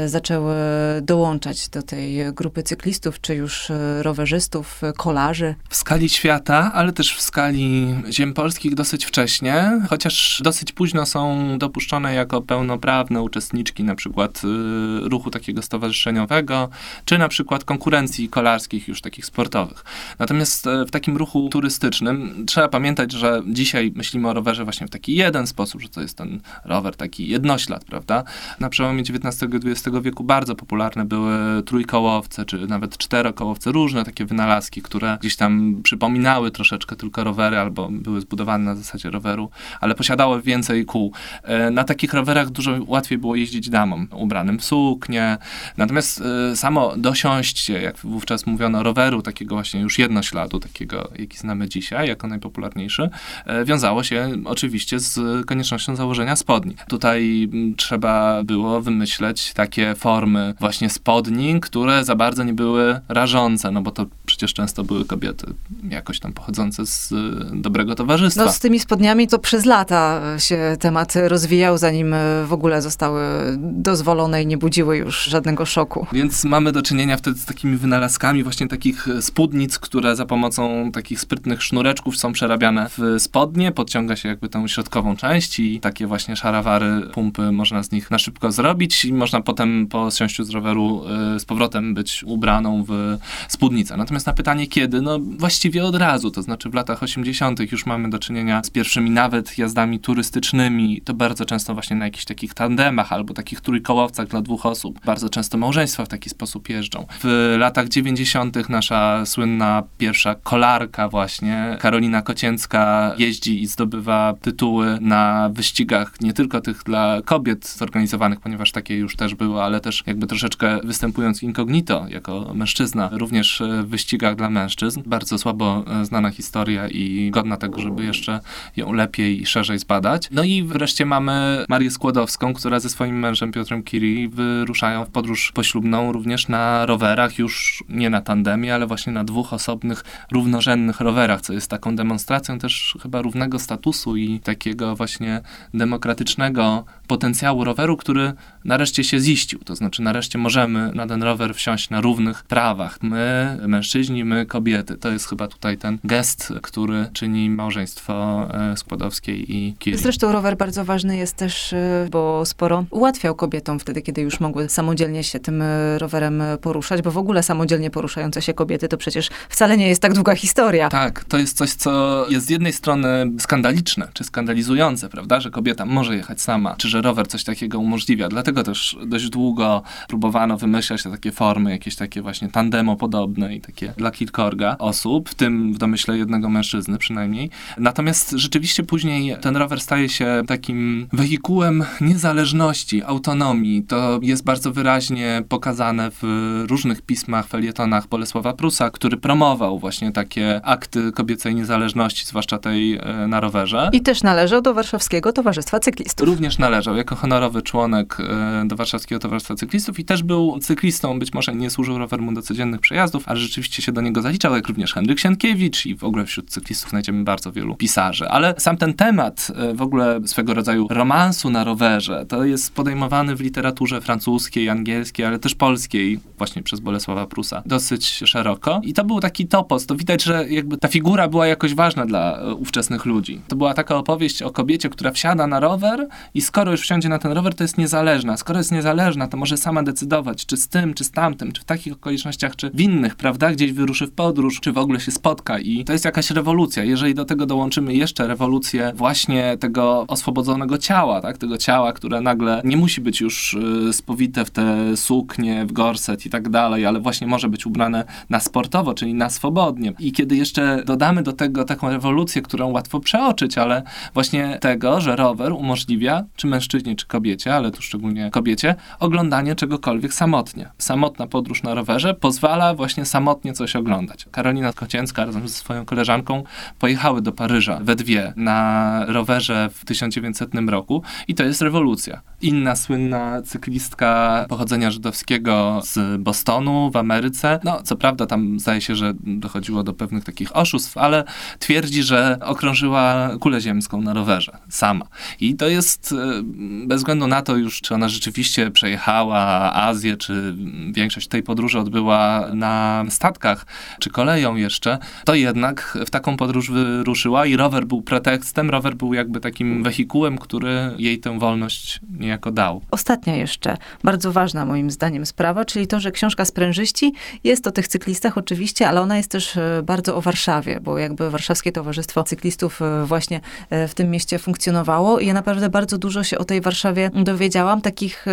zaczęły 0.05 0.55
dołączać 1.01 1.69
do 1.69 1.81
tej 1.81 2.33
grupy 2.33 2.63
cyklistów, 2.63 3.21
czy 3.21 3.35
już 3.35 3.71
rowerzystów, 4.01 4.81
kolarzy? 4.97 5.55
W 5.69 5.75
skali 5.75 6.09
świata, 6.09 6.71
ale 6.73 6.93
też 6.93 7.15
w 7.15 7.21
skali 7.21 7.95
ziem 8.11 8.32
polskich 8.33 8.75
dosyć 8.75 9.05
wcześnie, 9.05 9.81
chociaż 9.89 10.41
dosyć 10.43 10.71
późno 10.71 11.05
są 11.05 11.47
dopuszczone 11.57 12.13
jako 12.13 12.41
pełnoprawne 12.41 13.21
uczestniczki 13.21 13.83
na 13.83 13.95
przykład 13.95 14.41
y, 14.43 15.09
ruchu 15.09 15.29
takiego 15.29 15.61
stowarzyszeniowego, 15.61 16.69
czy 17.05 17.17
na 17.17 17.27
przykład 17.27 17.63
konkurencji 17.63 18.29
kolarskich 18.29 18.87
już 18.87 19.01
takich 19.01 19.25
sportowych. 19.25 19.85
Natomiast 20.19 20.67
y, 20.67 20.85
w 20.85 20.91
takim 20.91 21.17
ruchu 21.17 21.49
turystycznym 21.49 22.45
trzeba 22.45 22.67
pamiętać, 22.67 23.11
że 23.11 23.41
dzisiaj 23.47 23.91
myślimy 23.95 24.29
o 24.29 24.33
rowerze 24.33 24.63
właśnie 24.63 24.87
w 24.87 24.89
taki 24.89 25.15
jeden 25.15 25.47
sposób, 25.47 25.81
że 25.81 25.89
to 25.89 26.01
jest 26.01 26.17
ten 26.17 26.39
rower 26.65 26.95
taki 26.95 27.27
jednoślad, 27.27 27.85
prawda? 27.85 28.23
Na 28.59 28.69
przełomie 28.69 29.01
XIX 29.01 29.53
i 29.53 29.69
XX 29.69 29.97
wieku 30.01 30.23
bardzo 30.23 30.55
popularne 30.55 31.05
były 31.05 31.63
trójkołowce, 31.63 32.45
czy 32.45 32.67
nawet 32.67 32.97
czterokołowce, 32.97 33.71
różne 33.71 34.03
takie 34.03 34.25
wynalazki, 34.25 34.81
które 34.81 35.17
gdzieś 35.21 35.35
tam 35.35 35.81
przypominały 35.83 36.51
troszeczkę 36.51 36.95
tylko 36.95 37.23
rowery, 37.23 37.57
albo 37.57 37.89
były 37.91 38.21
zbudowane 38.23 38.65
na 38.65 38.75
zasadzie 38.75 39.11
roweru, 39.11 39.49
ale 39.81 39.95
posiadały 39.95 40.41
więcej 40.41 40.85
kół. 40.85 41.13
E, 41.43 41.71
na 41.71 41.83
takich 41.83 42.13
rowerach 42.13 42.49
dużo 42.49 42.71
łatwiej 42.87 43.17
było 43.17 43.35
jeździć 43.35 43.69
damom, 43.69 44.07
ubranym 44.11 44.59
w 44.59 44.65
suknię. 44.65 45.37
Natomiast 45.77 46.21
e, 46.51 46.55
samo 46.55 46.93
dosiąście, 46.97 47.81
jak 47.81 47.97
wówczas 47.97 48.45
mówiono, 48.45 48.83
roweru, 48.83 49.21
takiego 49.21 49.55
właśnie 49.55 49.81
już 49.81 49.99
jednośladu, 49.99 50.59
takiego, 50.59 51.11
jaki 51.19 51.37
znamy 51.37 51.69
dzisiaj, 51.69 52.07
jako 52.07 52.27
najpopularniejszy, 52.27 53.09
e, 53.45 53.65
wiązało 53.65 54.03
się 54.03 54.29
oczywiście 54.45 54.99
z 54.99 55.45
koniecznością 55.45 55.95
założenia 55.95 56.35
spodni. 56.35 56.75
Tutaj 56.87 57.49
trzeba 57.77 58.43
było 58.43 58.81
wymyśleć 58.81 59.53
takie 59.53 59.95
formy 59.95 60.53
właśnie 60.59 60.89
spodni, 60.89 61.59
które 61.59 62.03
za 62.03 62.15
bardzo 62.15 62.43
nie 62.43 62.53
były 62.53 62.99
rażące, 63.09 63.71
no 63.71 63.81
bo 63.81 63.91
to 63.91 64.05
przecież 64.25 64.53
często 64.53 64.83
były 64.83 65.05
kobiety 65.05 65.53
jakoś 65.89 66.19
tam 66.19 66.33
pochodzące 66.33 66.85
z 66.85 67.13
dobrego 67.61 67.95
towarzystwa. 67.95 68.12
No 68.35 68.51
z 68.51 68.59
tymi 68.59 68.79
spodniami 68.79 69.27
to 69.27 69.39
przez 69.39 69.65
lata 69.65 70.21
się 70.39 70.77
temat 70.79 71.13
rozwijał, 71.27 71.77
zanim 71.77 72.15
w 72.45 72.53
ogóle 72.53 72.81
zostały 72.81 73.23
dozwolone 73.57 74.43
i 74.43 74.47
nie 74.47 74.57
budziły 74.57 74.97
już 74.97 75.23
żadnego 75.23 75.65
szoku. 75.65 76.07
Więc 76.13 76.43
mamy 76.43 76.71
do 76.71 76.81
czynienia 76.81 77.17
wtedy 77.17 77.39
z 77.39 77.45
takimi 77.45 77.77
wynalazkami 77.77 78.43
właśnie 78.43 78.67
takich 78.67 79.07
spódnic, 79.21 79.79
które 79.79 80.15
za 80.15 80.25
pomocą 80.25 80.91
takich 80.91 81.19
sprytnych 81.19 81.63
sznureczków 81.63 82.17
są 82.17 82.33
przerabiane 82.33 82.89
w 82.97 83.15
spodnie, 83.19 83.71
podciąga 83.71 84.15
się 84.15 84.29
jakby 84.29 84.49
tą 84.49 84.67
środkową 84.67 85.15
część 85.15 85.59
i 85.59 85.79
takie 85.79 86.07
właśnie 86.07 86.35
szarawary, 86.35 87.01
pumpy 87.13 87.51
można 87.51 87.83
z 87.83 87.91
nich 87.91 88.11
na 88.11 88.19
szybko 88.19 88.51
zrobić 88.51 89.05
i 89.05 89.13
można 89.13 89.41
potem 89.41 89.87
po 89.87 90.11
zsiąściu 90.11 90.43
z 90.43 90.49
roweru 90.49 91.03
y, 91.35 91.39
z 91.39 91.45
powrotem 91.45 91.93
być 91.93 92.23
ubraną 92.23 92.83
w 92.87 93.17
spódnicę. 93.47 93.97
Natomiast 93.97 94.27
na 94.27 94.33
pytanie 94.33 94.67
kiedy, 94.67 95.01
no 95.01 95.19
właściwie 95.19 95.83
od 95.83 95.95
razu, 95.95 96.31
to 96.31 96.41
znaczy 96.41 96.69
w 96.69 96.73
latach 96.73 97.03
80. 97.03 97.71
już 97.71 97.85
mamy 97.85 98.02
do 98.09 98.19
czynienia 98.19 98.61
z 98.63 98.69
pierwszymi 98.69 99.09
nawet 99.09 99.57
jazdami 99.57 99.99
turystycznymi, 99.99 101.01
to 101.01 101.13
bardzo 101.13 101.45
często 101.45 101.73
właśnie 101.73 101.95
na 101.95 102.05
jakichś 102.05 102.25
takich 102.25 102.53
tandemach 102.53 103.13
albo 103.13 103.33
takich 103.33 103.61
trójkołowcach 103.61 104.27
dla 104.27 104.41
dwóch 104.41 104.65
osób. 104.65 104.99
Bardzo 105.05 105.29
często 105.29 105.57
małżeństwa 105.57 106.05
w 106.05 106.07
taki 106.07 106.29
sposób 106.29 106.69
jeżdżą. 106.69 107.05
W 107.23 107.55
latach 107.59 107.89
90. 107.89 108.69
nasza 108.69 109.25
słynna 109.25 109.83
pierwsza 109.97 110.35
kolarka 110.35 111.09
właśnie, 111.09 111.77
Karolina 111.79 112.21
Kocięcka 112.21 113.13
jeździ 113.17 113.61
i 113.61 113.67
zdobywa 113.67 114.33
tytuły 114.41 114.97
na 115.01 115.49
wyścigach 115.53 116.21
nie 116.21 116.33
tylko 116.33 116.61
tych 116.61 116.83
dla 116.83 117.21
kobiet 117.25 117.67
zorganizowanych, 117.67 118.39
ponieważ 118.39 118.71
takie 118.71 118.97
już 118.97 119.15
też 119.15 119.35
były, 119.35 119.61
ale 119.61 119.79
też 119.79 120.03
jakby 120.05 120.27
troszeczkę 120.27 120.79
występując 120.83 121.43
incognito 121.43 122.05
jako 122.09 122.51
mężczyzna, 122.53 123.09
również 123.11 123.63
w 123.83 123.87
wyścigach 123.87 124.35
dla 124.35 124.49
mężczyzn. 124.49 125.01
Bardzo 125.05 125.37
słabo 125.37 125.85
znana 126.03 126.29
historia 126.29 126.87
i 126.87 127.31
godna 127.31 127.57
tego, 127.57 127.81
żeby 127.83 128.05
jeszcze 128.05 128.39
ją 128.75 128.93
lepiej 128.93 129.41
i 129.41 129.45
szerzej 129.45 129.79
zbadać. 129.79 130.29
No 130.31 130.43
i 130.43 130.63
wreszcie 130.63 131.05
mamy 131.05 131.65
Marię 131.69 131.91
Skłodowską, 131.91 132.53
która 132.53 132.79
ze 132.79 132.89
swoim 132.89 133.19
mężem 133.19 133.51
Piotrem 133.51 133.83
Kiri 133.83 134.29
wyruszają 134.29 135.05
w 135.05 135.09
podróż 135.09 135.51
poślubną 135.51 136.11
również 136.11 136.47
na 136.47 136.85
rowerach, 136.85 137.39
już 137.39 137.83
nie 137.89 138.09
na 138.09 138.21
tandemie, 138.21 138.75
ale 138.75 138.87
właśnie 138.87 139.13
na 139.13 139.23
dwóch 139.23 139.53
osobnych, 139.53 140.03
równorzędnych 140.31 140.99
rowerach, 140.99 141.41
co 141.41 141.53
jest 141.53 141.69
taką 141.69 141.95
demonstracją 141.95 142.59
też 142.59 142.97
chyba 143.01 143.21
równego 143.21 143.59
statusu 143.59 144.17
i 144.17 144.39
takiego 144.39 144.95
właśnie 144.95 145.41
demokratycznego 145.73 146.85
potencjału 147.07 147.63
roweru, 147.63 147.97
który 147.97 148.33
nareszcie 148.65 149.03
się 149.03 149.19
ziścił. 149.19 149.59
To 149.59 149.75
znaczy 149.75 150.01
nareszcie 150.01 150.37
możemy 150.37 150.91
na 150.93 151.07
ten 151.07 151.23
rower 151.23 151.55
wsiąść 151.55 151.89
na 151.89 152.01
równych 152.01 152.43
prawach. 152.43 152.97
My, 153.01 153.57
mężczyźni, 153.67 154.25
my, 154.25 154.45
kobiety. 154.45 154.97
To 154.97 155.11
jest 155.11 155.29
chyba 155.29 155.47
tutaj 155.47 155.77
ten 155.77 155.97
gest, 156.03 156.53
który 156.61 157.09
czyni 157.13 157.49
małżeństwo 157.49 157.72
małżeństwo 157.73 158.47
e, 158.53 158.77
Skłodowskiej 158.77 159.55
i 159.55 159.73
Kiri. 159.79 159.97
Zresztą 159.97 160.31
rower 160.31 160.57
bardzo 160.57 160.85
ważny 160.85 161.17
jest 161.17 161.35
też, 161.35 161.73
e, 161.73 162.07
bo 162.11 162.45
sporo 162.45 162.85
ułatwiał 162.89 163.35
kobietom 163.35 163.79
wtedy, 163.79 164.01
kiedy 164.01 164.21
już 164.21 164.39
mogły 164.39 164.69
samodzielnie 164.69 165.23
się 165.23 165.39
tym 165.39 165.61
e, 165.61 165.99
rowerem 165.99 166.43
poruszać, 166.61 167.01
bo 167.01 167.11
w 167.11 167.17
ogóle 167.17 167.43
samodzielnie 167.43 167.89
poruszające 167.89 168.41
się 168.41 168.53
kobiety 168.53 168.87
to 168.87 168.97
przecież 168.97 169.29
wcale 169.49 169.77
nie 169.77 169.87
jest 169.87 170.01
tak 170.01 170.13
długa 170.13 170.35
historia. 170.35 170.89
Tak, 170.89 171.23
to 171.23 171.37
jest 171.37 171.57
coś, 171.57 171.73
co 171.73 172.25
jest 172.29 172.45
z 172.45 172.49
jednej 172.49 172.73
strony 172.73 173.31
skandaliczne, 173.39 174.07
czy 174.13 174.23
skandalizujące, 174.23 175.09
prawda, 175.09 175.39
że 175.39 175.51
kobieta 175.51 175.85
może 175.85 176.15
jechać 176.15 176.41
sama, 176.41 176.75
czy 176.77 176.89
że 176.89 177.01
rower 177.01 177.27
coś 177.27 177.43
takiego 177.43 177.79
umożliwia. 177.79 178.29
Dlatego 178.29 178.63
też 178.63 178.97
dość 179.05 179.29
długo 179.29 179.83
próbowano 180.07 180.57
wymyślać 180.57 181.03
takie 181.03 181.31
formy, 181.31 181.71
jakieś 181.71 181.95
takie 181.95 182.21
właśnie 182.21 182.49
tandemo 182.49 182.95
podobne 182.95 183.55
i 183.55 183.61
takie 183.61 183.93
dla 183.97 184.11
kilkorga 184.11 184.75
osób, 184.79 185.29
w 185.29 185.35
tym 185.35 185.73
w 185.73 185.77
domyśle 185.77 186.17
jednego 186.17 186.49
mężczyzny 186.49 186.97
przynajmniej. 186.97 187.49
Natomiast 187.77 188.31
rzeczywiście 188.31 188.83
później 188.83 189.35
ten 189.41 189.57
rower 189.57 189.81
staje 189.81 190.09
się 190.09 190.43
takim 190.47 191.07
wehikułem 191.13 191.83
niezależności, 192.01 193.03
autonomii. 193.03 193.83
To 193.83 194.19
jest 194.21 194.43
bardzo 194.43 194.71
wyraźnie 194.71 195.43
pokazane 195.49 196.11
w 196.11 196.23
różnych 196.67 197.01
pismach, 197.01 197.47
felietonach 197.47 198.07
Bolesława 198.07 198.53
Prusa, 198.53 198.89
który 198.89 199.17
promował 199.17 199.79
właśnie 199.79 200.11
takie 200.11 200.61
akty 200.63 201.11
kobiecej 201.11 201.55
niezależności, 201.55 202.25
zwłaszcza 202.25 202.57
tej 202.57 202.97
e, 202.97 203.27
na 203.27 203.39
rowerze. 203.39 203.89
I 203.93 204.01
też 204.01 204.23
należał 204.23 204.61
do 204.61 204.73
Warszawskiego 204.73 205.33
Towarzystwa 205.33 205.79
Cyklistów. 205.79 206.27
Również 206.27 206.57
należał 206.57 206.95
jako 206.95 207.15
honorowy 207.15 207.61
członek 207.61 208.17
e, 208.19 208.63
do 208.67 208.75
Warszawskiego 208.75 209.19
Towarzystwa 209.19 209.55
Cyklistów 209.55 209.99
i 209.99 210.05
też 210.05 210.23
był 210.23 210.59
cyklistą. 210.59 211.19
Być 211.19 211.33
może 211.33 211.55
nie 211.55 211.69
służył 211.69 211.97
rower 211.97 212.21
mu 212.21 212.33
do 212.33 212.41
codziennych 212.41 212.81
przejazdów, 212.81 213.23
ale 213.27 213.39
rzeczywiście 213.39 213.81
się 213.81 213.91
do 213.91 214.01
niego 214.01 214.21
zaliczał, 214.21 214.55
jak 214.55 214.67
również 214.67 214.93
Henryk 214.93 215.19
Sienkiewicz 215.19 215.85
i 215.85 215.95
w 215.95 216.03
ogóle 216.03 216.25
wśród 216.25 216.49
cyklistów 216.49 216.89
znajdziemy 216.89 217.23
bardzo 217.23 217.51
wielu 217.53 217.75
pisarzy. 217.75 218.27
Ale 218.29 218.55
sam 218.57 218.77
ten 218.77 218.93
temat 218.93 219.47
e, 219.55 219.73
w 219.73 219.81
ogóle 219.81 220.19
swego 220.25 220.53
rodzaju 220.53 220.87
romansu 220.89 221.49
na 221.49 221.63
rowerze, 221.63 222.25
to 222.25 222.45
jest 222.45 222.73
podejmowany 222.73 223.35
w 223.35 223.41
literaturze 223.41 224.01
francuskiej, 224.01 224.69
angielskiej, 224.69 225.25
ale 225.25 225.39
też 225.39 225.55
polskiej, 225.55 226.19
właśnie 226.37 226.63
przez 226.63 226.79
Bolesława 226.79 227.27
Prusa, 227.27 227.63
dosyć 227.65 228.05
szeroko. 228.25 228.81
I 228.83 228.93
to 228.93 229.03
był 229.03 229.19
taki 229.19 229.47
topos. 229.47 229.85
To 229.85 229.95
widać, 229.95 230.23
że 230.23 230.49
jakby 230.49 230.77
ta 230.77 230.87
figura 230.87 231.27
była 231.27 231.47
jakoś 231.47 231.75
ważna 231.75 232.05
dla 232.05 232.37
e, 232.37 232.53
ówczesnych 232.53 233.05
ludzi. 233.05 233.41
To 233.47 233.55
była 233.55 233.73
taka 233.73 233.95
opowieść 233.95 234.41
o 234.41 234.51
kobiecie, 234.51 234.89
która 234.89 235.11
wsiada 235.11 235.47
na 235.47 235.59
rower 235.59 236.07
i 236.33 236.41
skoro 236.41 236.71
już 236.71 236.81
wsiądzie 236.81 237.09
na 237.09 237.19
ten 237.19 237.31
rower, 237.31 237.55
to 237.55 237.63
jest 237.63 237.77
niezależna. 237.77 238.37
Skoro 238.37 238.59
jest 238.59 238.71
niezależna, 238.71 239.27
to 239.27 239.37
może 239.37 239.57
sama 239.57 239.83
decydować, 239.83 240.45
czy 240.45 240.57
z 240.57 240.67
tym, 240.67 240.93
czy 240.93 241.03
z 241.03 241.11
tamtym, 241.11 241.51
czy 241.51 241.61
w 241.61 241.65
takich 241.65 241.93
okolicznościach, 241.93 242.55
czy 242.55 242.69
w 242.69 242.81
innych, 242.81 243.15
prawda? 243.15 243.51
Gdzieś 243.51 243.73
wyruszy 243.73 244.07
w 244.07 244.11
podróż, 244.11 244.59
czy 244.59 244.71
w 244.71 244.77
ogóle 244.77 244.99
się 244.99 245.11
spotka. 245.11 245.59
I 245.59 245.85
to 245.85 245.93
jest 245.93 246.05
jakaś 246.05 246.31
rewolucja. 246.31 246.83
Jeżeli 246.83 247.15
do 247.15 247.25
tego 247.25 247.42
dołączymy 247.45 247.93
jeszcze 247.93 248.27
rewolucję 248.27 248.91
właśnie 248.95 249.57
tego 249.57 250.05
oswobodzonego 250.07 250.77
ciała, 250.77 251.21
tak? 251.21 251.37
Tego 251.37 251.57
ciała, 251.57 251.93
które 251.93 252.21
nagle 252.21 252.61
nie 252.63 252.77
musi 252.77 253.01
być 253.01 253.21
już 253.21 253.53
y, 253.53 253.93
spowite 253.93 254.45
w 254.45 254.51
te 254.51 254.97
suknie, 254.97 255.65
w 255.65 255.71
gorset 255.71 256.25
i 256.25 256.29
tak 256.29 256.49
dalej, 256.49 256.85
ale 256.85 256.99
właśnie 256.99 257.27
może 257.27 257.49
być 257.49 257.65
ubrane 257.65 258.05
na 258.29 258.39
sportowo, 258.39 258.93
czyli 258.93 259.13
na 259.13 259.29
swobodnie. 259.29 259.93
I 259.99 260.11
kiedy 260.11 260.35
jeszcze 260.35 260.83
dodamy 260.85 261.23
do 261.23 261.33
tego 261.33 261.65
taką 261.65 261.89
rewolucję, 261.89 262.41
którą 262.41 262.71
łatwo 262.71 262.99
przeoczyć, 262.99 263.57
ale 263.57 263.83
właśnie 264.13 264.57
tego, 264.61 265.01
że 265.01 265.15
rower 265.15 265.51
umożliwia, 265.51 266.23
czy 266.35 266.47
mężczyźnie, 266.47 266.95
czy 266.95 267.07
kobiecie, 267.07 267.55
ale 267.55 267.71
tu 267.71 267.81
szczególnie 267.81 268.31
kobiecie, 268.31 268.75
oglądanie 268.99 269.55
czegokolwiek 269.55 270.13
samotnie. 270.13 270.69
Samotna 270.77 271.27
podróż 271.27 271.63
na 271.63 271.73
rowerze 271.73 272.13
pozwala 272.13 272.73
właśnie 272.73 273.05
samotnie 273.05 273.53
coś 273.53 273.75
oglądać. 273.75 274.25
Karolina 274.31 274.73
Kocięcka 274.73 275.25
razem 275.25 275.47
ze 275.47 275.53
swoją 275.53 275.85
koleżanką 275.85 276.43
pojechały 276.79 277.21
do 277.21 277.31
Paryża 277.33 277.79
we 277.81 277.95
dwie 277.95 278.33
na 278.35 278.99
rowerze 279.07 279.69
w 279.73 279.85
1900 279.85 280.51
roku 280.67 281.03
i 281.27 281.35
to 281.35 281.43
jest 281.43 281.61
rewolucja. 281.61 282.21
Inna 282.41 282.75
słynna 282.75 283.41
cyklistka 283.41 284.45
pochodzenia 284.49 284.91
żydowskiego 284.91 285.81
z 285.83 286.21
Bostonu 286.21 286.91
w 286.91 286.95
Ameryce, 286.95 287.59
no 287.63 287.81
co 287.83 287.95
prawda 287.95 288.25
tam 288.25 288.59
zdaje 288.59 288.81
się, 288.81 288.95
że 288.95 289.13
dochodziło 289.23 289.83
do 289.83 289.93
pewnych 289.93 290.23
takich 290.23 290.55
oszustw, 290.55 290.97
ale 290.97 291.23
twierdzi, 291.59 292.03
że 292.03 292.37
okrążyła 292.41 293.29
kulę 293.39 293.61
ziemską 293.61 294.01
na 294.01 294.13
rowerze 294.13 294.57
sama. 294.69 295.05
I 295.39 295.55
to 295.55 295.67
jest 295.67 296.11
e, 296.11 296.41
bez 296.87 296.97
względu 297.01 297.27
na 297.27 297.41
to 297.41 297.55
już, 297.55 297.81
czy 297.81 297.95
ona 297.95 298.09
rzeczywiście 298.09 298.71
przejechała 298.71 299.73
Azję, 299.73 300.17
czy 300.17 300.55
większość 300.91 301.27
tej 301.27 301.43
podróży 301.43 301.79
odbyła 301.79 302.49
na 302.53 303.05
statkach, 303.09 303.65
czy 303.99 304.09
koleją 304.09 304.55
jeszcze, 304.55 304.97
to 305.25 305.35
jednak 305.35 305.97
w 306.05 306.09
taką 306.09 306.37
podróż 306.37 306.71
wyruszyła 306.71 307.22
i 307.45 307.57
rower 307.57 307.85
był 307.85 308.01
pretekstem, 308.01 308.69
rower 308.69 308.95
był 308.95 309.13
jakby 309.13 309.39
takim 309.39 309.83
wehikułem, 309.83 310.37
który 310.37 310.91
jej 310.97 311.19
tę 311.19 311.39
wolność 311.39 311.99
niejako 312.19 312.51
dał. 312.51 312.81
Ostatnia 312.91 313.35
jeszcze, 313.35 313.77
bardzo 314.03 314.31
ważna 314.31 314.65
moim 314.65 314.91
zdaniem 314.91 315.25
sprawa, 315.25 315.65
czyli 315.65 315.87
to, 315.87 315.99
że 315.99 316.11
książka 316.11 316.45
Sprężyści 316.45 317.13
jest 317.43 317.67
o 317.67 317.71
tych 317.71 317.87
cyklistach 317.87 318.37
oczywiście, 318.37 318.87
ale 318.87 319.01
ona 319.01 319.17
jest 319.17 319.31
też 319.31 319.57
e, 319.57 319.83
bardzo 319.85 320.15
o 320.15 320.21
Warszawie, 320.21 320.79
bo 320.79 320.97
jakby 320.97 321.29
Warszawskie 321.29 321.71
Towarzystwo 321.71 322.23
Cyklistów 322.23 322.81
e, 322.81 323.05
właśnie 323.05 323.41
e, 323.69 323.87
w 323.87 323.93
tym 323.93 324.11
mieście 324.11 324.39
funkcjonowało 324.39 325.19
i 325.19 325.27
ja 325.27 325.33
naprawdę 325.33 325.69
bardzo 325.69 325.97
dużo 325.97 326.23
się 326.23 326.37
o 326.37 326.45
tej 326.45 326.61
Warszawie 326.61 327.11
dowiedziałam, 327.23 327.81
takich 327.81 328.25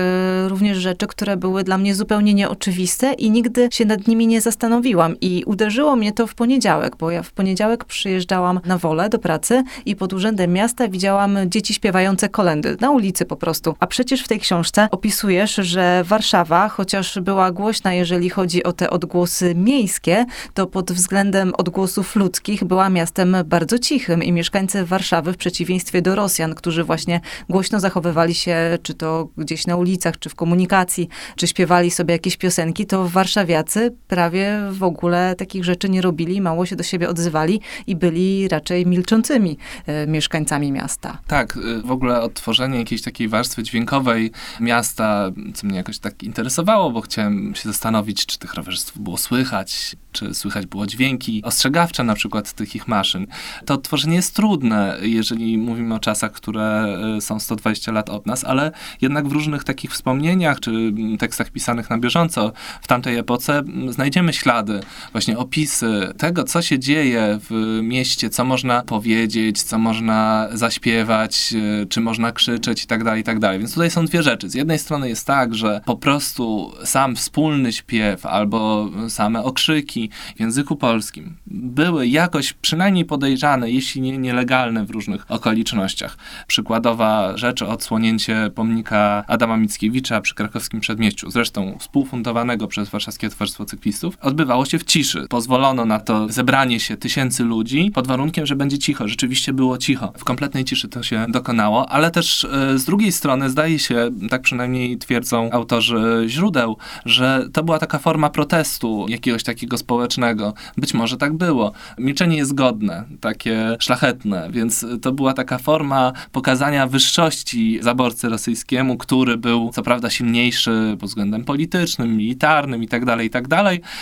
również 0.48 0.78
rzeczy, 0.78 1.06
które 1.06 1.36
były 1.36 1.64
dla 1.64 1.78
mnie 1.78 1.94
zupełnie 1.94 2.34
nieoczywiste 2.34 3.12
i 3.12 3.30
nigdy 3.30 3.68
się 3.72 3.84
nad 3.84 4.06
nimi 4.06 4.26
nie 4.26 4.40
zastanowiłam 4.40 5.20
i 5.20 5.44
uderzyło 5.46 5.96
mnie 5.96 6.12
to 6.12 6.26
w 6.26 6.34
poniedziałek, 6.34 6.96
bo 6.96 7.10
ja 7.10 7.22
w 7.22 7.32
poniedziałek 7.32 7.84
przyjeżdżałam 7.84 8.60
na 8.64 8.78
wolę 8.80 9.08
do 9.08 9.18
pracy 9.18 9.62
i 9.86 9.96
pod 9.96 10.12
urzędem 10.12 10.52
miasta 10.52 10.88
widziałam 10.88 11.38
dzieci 11.46 11.74
śpiewające 11.74 12.28
kolendy 12.28 12.76
na 12.80 12.90
ulicy 12.90 13.26
po 13.26 13.36
prostu. 13.36 13.76
A 13.80 13.86
przecież 13.86 14.22
w 14.22 14.28
tej 14.28 14.40
książce 14.40 14.88
opisujesz, 14.90 15.54
że 15.54 16.04
Warszawa, 16.04 16.68
chociaż 16.68 17.18
była 17.20 17.52
głośna, 17.52 17.94
jeżeli 17.94 18.30
chodzi 18.30 18.62
o 18.62 18.72
te 18.72 18.90
odgłosy 18.90 19.54
miejskie, 19.54 20.26
to 20.54 20.66
pod 20.66 20.92
względem 20.92 21.52
odgłosów 21.58 22.16
ludzkich 22.16 22.64
była 22.64 22.90
miastem 22.90 23.36
bardzo 23.44 23.78
cichym 23.78 24.22
i 24.22 24.32
mieszkańcy 24.32 24.84
Warszawy 24.84 25.32
w 25.32 25.36
przeciwieństwie 25.36 26.02
do 26.02 26.14
Rosjan, 26.14 26.54
którzy 26.54 26.84
właśnie 26.84 27.20
głośno 27.48 27.80
zachowywali 27.80 28.34
się, 28.34 28.78
czy 28.82 28.94
to 28.94 29.28
gdzieś 29.36 29.66
na 29.66 29.76
ulicach, 29.76 30.18
czy 30.18 30.28
w 30.28 30.34
komunikacji, 30.34 31.08
czy 31.36 31.46
śpiewali 31.46 31.90
sobie 31.90 32.12
jakieś 32.12 32.36
piosenki, 32.36 32.86
to 32.86 33.08
warszawiacy 33.08 33.94
prawie 34.08 34.60
w 34.70 34.82
ogóle 34.82 35.34
takich 35.38 35.64
rzeczy 35.64 35.88
nie 35.88 36.02
robili, 36.02 36.40
mało 36.40 36.66
się 36.66 36.76
do 36.76 36.82
siebie 36.82 37.08
odzywali 37.08 37.60
i 37.86 37.96
byli 37.96 38.48
raczej 38.48 38.59
milczącymi 38.86 39.56
e, 39.86 40.06
mieszkańcami 40.06 40.72
miasta. 40.72 41.18
Tak, 41.26 41.56
y, 41.56 41.82
w 41.82 41.90
ogóle 41.90 42.20
odtworzenie 42.22 42.78
jakiejś 42.78 43.02
takiej 43.02 43.28
warstwy 43.28 43.62
dźwiękowej 43.62 44.30
miasta, 44.60 45.30
co 45.54 45.66
mnie 45.66 45.76
jakoś 45.76 45.98
tak 45.98 46.22
interesowało, 46.22 46.90
bo 46.90 47.00
chciałem 47.00 47.54
się 47.54 47.68
zastanowić, 47.68 48.26
czy 48.26 48.38
tych 48.38 48.54
rowerzystów 48.54 48.98
było 48.98 49.18
słychać, 49.18 49.96
czy 50.12 50.34
słychać 50.34 50.66
było 50.66 50.86
dźwięki 50.86 51.42
ostrzegawcze 51.44 52.04
na 52.04 52.14
przykład 52.14 52.52
tych 52.52 52.74
ich 52.74 52.88
maszyn. 52.88 53.26
To 53.66 53.74
odtworzenie 53.74 54.16
jest 54.16 54.34
trudne, 54.34 54.98
jeżeli 55.02 55.58
mówimy 55.58 55.94
o 55.94 55.98
czasach, 55.98 56.32
które 56.32 56.96
y, 57.16 57.20
są 57.20 57.40
120 57.40 57.92
lat 57.92 58.10
od 58.10 58.26
nas, 58.26 58.44
ale 58.44 58.72
jednak 59.00 59.28
w 59.28 59.32
różnych 59.32 59.64
takich 59.64 59.90
wspomnieniach, 59.90 60.60
czy 60.60 60.92
tekstach 61.18 61.50
pisanych 61.50 61.90
na 61.90 61.98
bieżąco 61.98 62.52
w 62.82 62.86
tamtej 62.86 63.18
epoce 63.18 63.62
znajdziemy 63.88 64.32
ślady, 64.32 64.80
właśnie 65.12 65.38
opisy 65.38 66.12
tego, 66.18 66.44
co 66.44 66.62
się 66.62 66.78
dzieje 66.78 67.38
w 67.50 67.80
mieście, 67.82 68.30
co 68.30 68.44
można 68.50 68.82
powiedzieć, 68.82 69.62
co 69.62 69.78
można 69.78 70.48
zaśpiewać, 70.52 71.54
y, 71.82 71.86
czy 71.86 72.00
można 72.00 72.32
krzyczeć 72.32 72.84
i 72.84 72.86
tak 72.86 73.04
dalej, 73.04 73.20
i 73.20 73.24
tak 73.24 73.38
dalej. 73.38 73.58
Więc 73.58 73.74
tutaj 73.74 73.90
są 73.90 74.04
dwie 74.04 74.22
rzeczy. 74.22 74.48
Z 74.48 74.54
jednej 74.54 74.78
strony 74.78 75.08
jest 75.08 75.26
tak, 75.26 75.54
że 75.54 75.80
po 75.84 75.96
prostu 75.96 76.72
sam 76.84 77.16
wspólny 77.16 77.72
śpiew 77.72 78.26
albo 78.26 78.90
same 79.08 79.42
okrzyki 79.42 80.10
w 80.36 80.40
języku 80.40 80.76
polskim 80.76 81.36
były 81.46 82.08
jakoś 82.08 82.52
przynajmniej 82.52 83.04
podejrzane, 83.04 83.70
jeśli 83.70 84.00
nie 84.00 84.18
nielegalne 84.18 84.84
w 84.84 84.90
różnych 84.90 85.30
okolicznościach. 85.30 86.16
Przykładowa 86.46 87.36
rzecz, 87.36 87.62
odsłonięcie 87.62 88.50
pomnika 88.54 89.24
Adama 89.26 89.56
Mickiewicza 89.56 90.20
przy 90.20 90.34
krakowskim 90.34 90.80
przedmieściu, 90.80 91.30
zresztą 91.30 91.76
współfundowanego 91.78 92.68
przez 92.68 92.88
Warszawskie 92.88 93.30
Towarzystwo 93.30 93.64
Cyklistów, 93.64 94.18
odbywało 94.20 94.64
się 94.64 94.78
w 94.78 94.84
ciszy. 94.84 95.26
Pozwolono 95.28 95.84
na 95.84 96.00
to 96.00 96.28
zebranie 96.28 96.80
się 96.80 96.96
tysięcy 96.96 97.44
ludzi 97.44 97.90
pod 97.94 98.06
warunkiem, 98.06 98.39
że 98.46 98.56
będzie 98.56 98.78
cicho. 98.78 99.08
Rzeczywiście 99.08 99.52
było 99.52 99.78
cicho. 99.78 100.12
W 100.18 100.24
kompletnej 100.24 100.64
ciszy 100.64 100.88
to 100.88 101.02
się 101.02 101.26
dokonało, 101.28 101.88
ale 101.88 102.10
też 102.10 102.44
e, 102.44 102.78
z 102.78 102.84
drugiej 102.84 103.12
strony 103.12 103.50
zdaje 103.50 103.78
się, 103.78 104.10
tak 104.30 104.42
przynajmniej 104.42 104.98
twierdzą 104.98 105.50
autorzy 105.50 106.24
źródeł, 106.26 106.76
że 107.04 107.48
to 107.52 107.62
była 107.62 107.78
taka 107.78 107.98
forma 107.98 108.30
protestu 108.30 109.06
jakiegoś 109.08 109.42
takiego 109.42 109.78
społecznego. 109.78 110.54
Być 110.76 110.94
może 110.94 111.16
tak 111.16 111.32
było. 111.32 111.72
Milczenie 111.98 112.36
jest 112.36 112.54
godne, 112.54 113.04
takie 113.20 113.76
szlachetne, 113.80 114.48
więc 114.52 114.86
to 115.02 115.12
była 115.12 115.32
taka 115.32 115.58
forma 115.58 116.12
pokazania 116.32 116.86
wyższości 116.86 117.78
zaborcy 117.82 118.28
rosyjskiemu, 118.28 118.96
który 118.96 119.36
był 119.36 119.70
co 119.74 119.82
prawda 119.82 120.10
silniejszy 120.10 120.96
pod 121.00 121.08
względem 121.08 121.44
politycznym, 121.44 122.16
militarnym 122.16 122.82
i 122.82 122.88
tak 122.88 123.04
dalej, 123.04 123.26
i 123.26 123.30
tak 123.30 123.48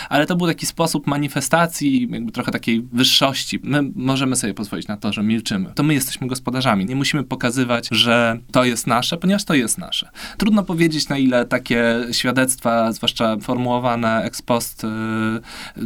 ale 0.09 0.25
to 0.25 0.35
był 0.35 0.47
taki 0.47 0.65
sposób 0.65 1.07
manifestacji, 1.07 2.07
jakby 2.11 2.31
trochę 2.31 2.51
takiej 2.51 2.81
wyższości. 2.93 3.59
My 3.63 3.91
możemy 3.95 4.28
możemy 4.29 4.41
sobie 4.41 4.53
pozwolić 4.53 4.87
na 4.87 4.97
to, 4.97 5.13
że 5.13 5.23
milczymy. 5.23 5.71
To 5.75 5.83
my 5.83 5.93
jesteśmy 5.93 6.27
gospodarzami. 6.27 6.85
Nie 6.85 6.95
musimy 6.95 7.23
pokazywać, 7.23 7.87
że 7.91 8.39
to 8.51 8.63
jest 8.63 8.87
nasze, 8.87 9.17
ponieważ 9.17 9.45
to 9.45 9.53
jest 9.53 9.77
nasze. 9.77 10.09
Trudno 10.37 10.63
powiedzieć, 10.63 11.09
na 11.09 11.17
ile 11.17 11.45
takie 11.45 11.83
świadectwa, 12.11 12.91
zwłaszcza 12.91 13.37
formułowane 13.37 14.23
ex 14.23 14.41
post, 14.41 14.83
y, 14.83 14.87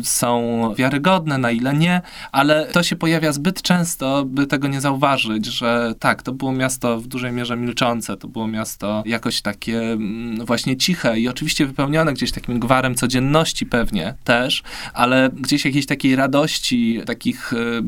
są 0.03 0.73
wiarygodne, 0.77 1.37
na 1.37 1.51
ile 1.51 1.73
nie, 1.73 2.01
ale 2.31 2.65
to 2.65 2.83
się 2.83 2.95
pojawia 2.95 3.31
zbyt 3.31 3.61
często, 3.61 4.25
by 4.25 4.47
tego 4.47 4.67
nie 4.67 4.81
zauważyć, 4.81 5.45
że 5.45 5.93
tak, 5.99 6.23
to 6.23 6.31
było 6.31 6.51
miasto 6.51 6.99
w 6.99 7.07
dużej 7.07 7.31
mierze 7.31 7.57
milczące, 7.57 8.17
to 8.17 8.27
było 8.27 8.47
miasto 8.47 9.03
jakoś 9.05 9.41
takie 9.41 9.79
mm, 9.79 10.45
właśnie 10.45 10.77
ciche 10.77 11.19
i 11.19 11.27
oczywiście 11.27 11.65
wypełnione 11.65 12.13
gdzieś 12.13 12.31
takim 12.31 12.59
gwarem 12.59 12.95
codzienności 12.95 13.65
pewnie 13.65 14.13
też, 14.23 14.63
ale 14.93 15.29
gdzieś 15.33 15.65
jakiejś 15.65 15.85
takiej 15.85 16.15
radości, 16.15 17.01
takich 17.05 17.53
y, 17.53 17.81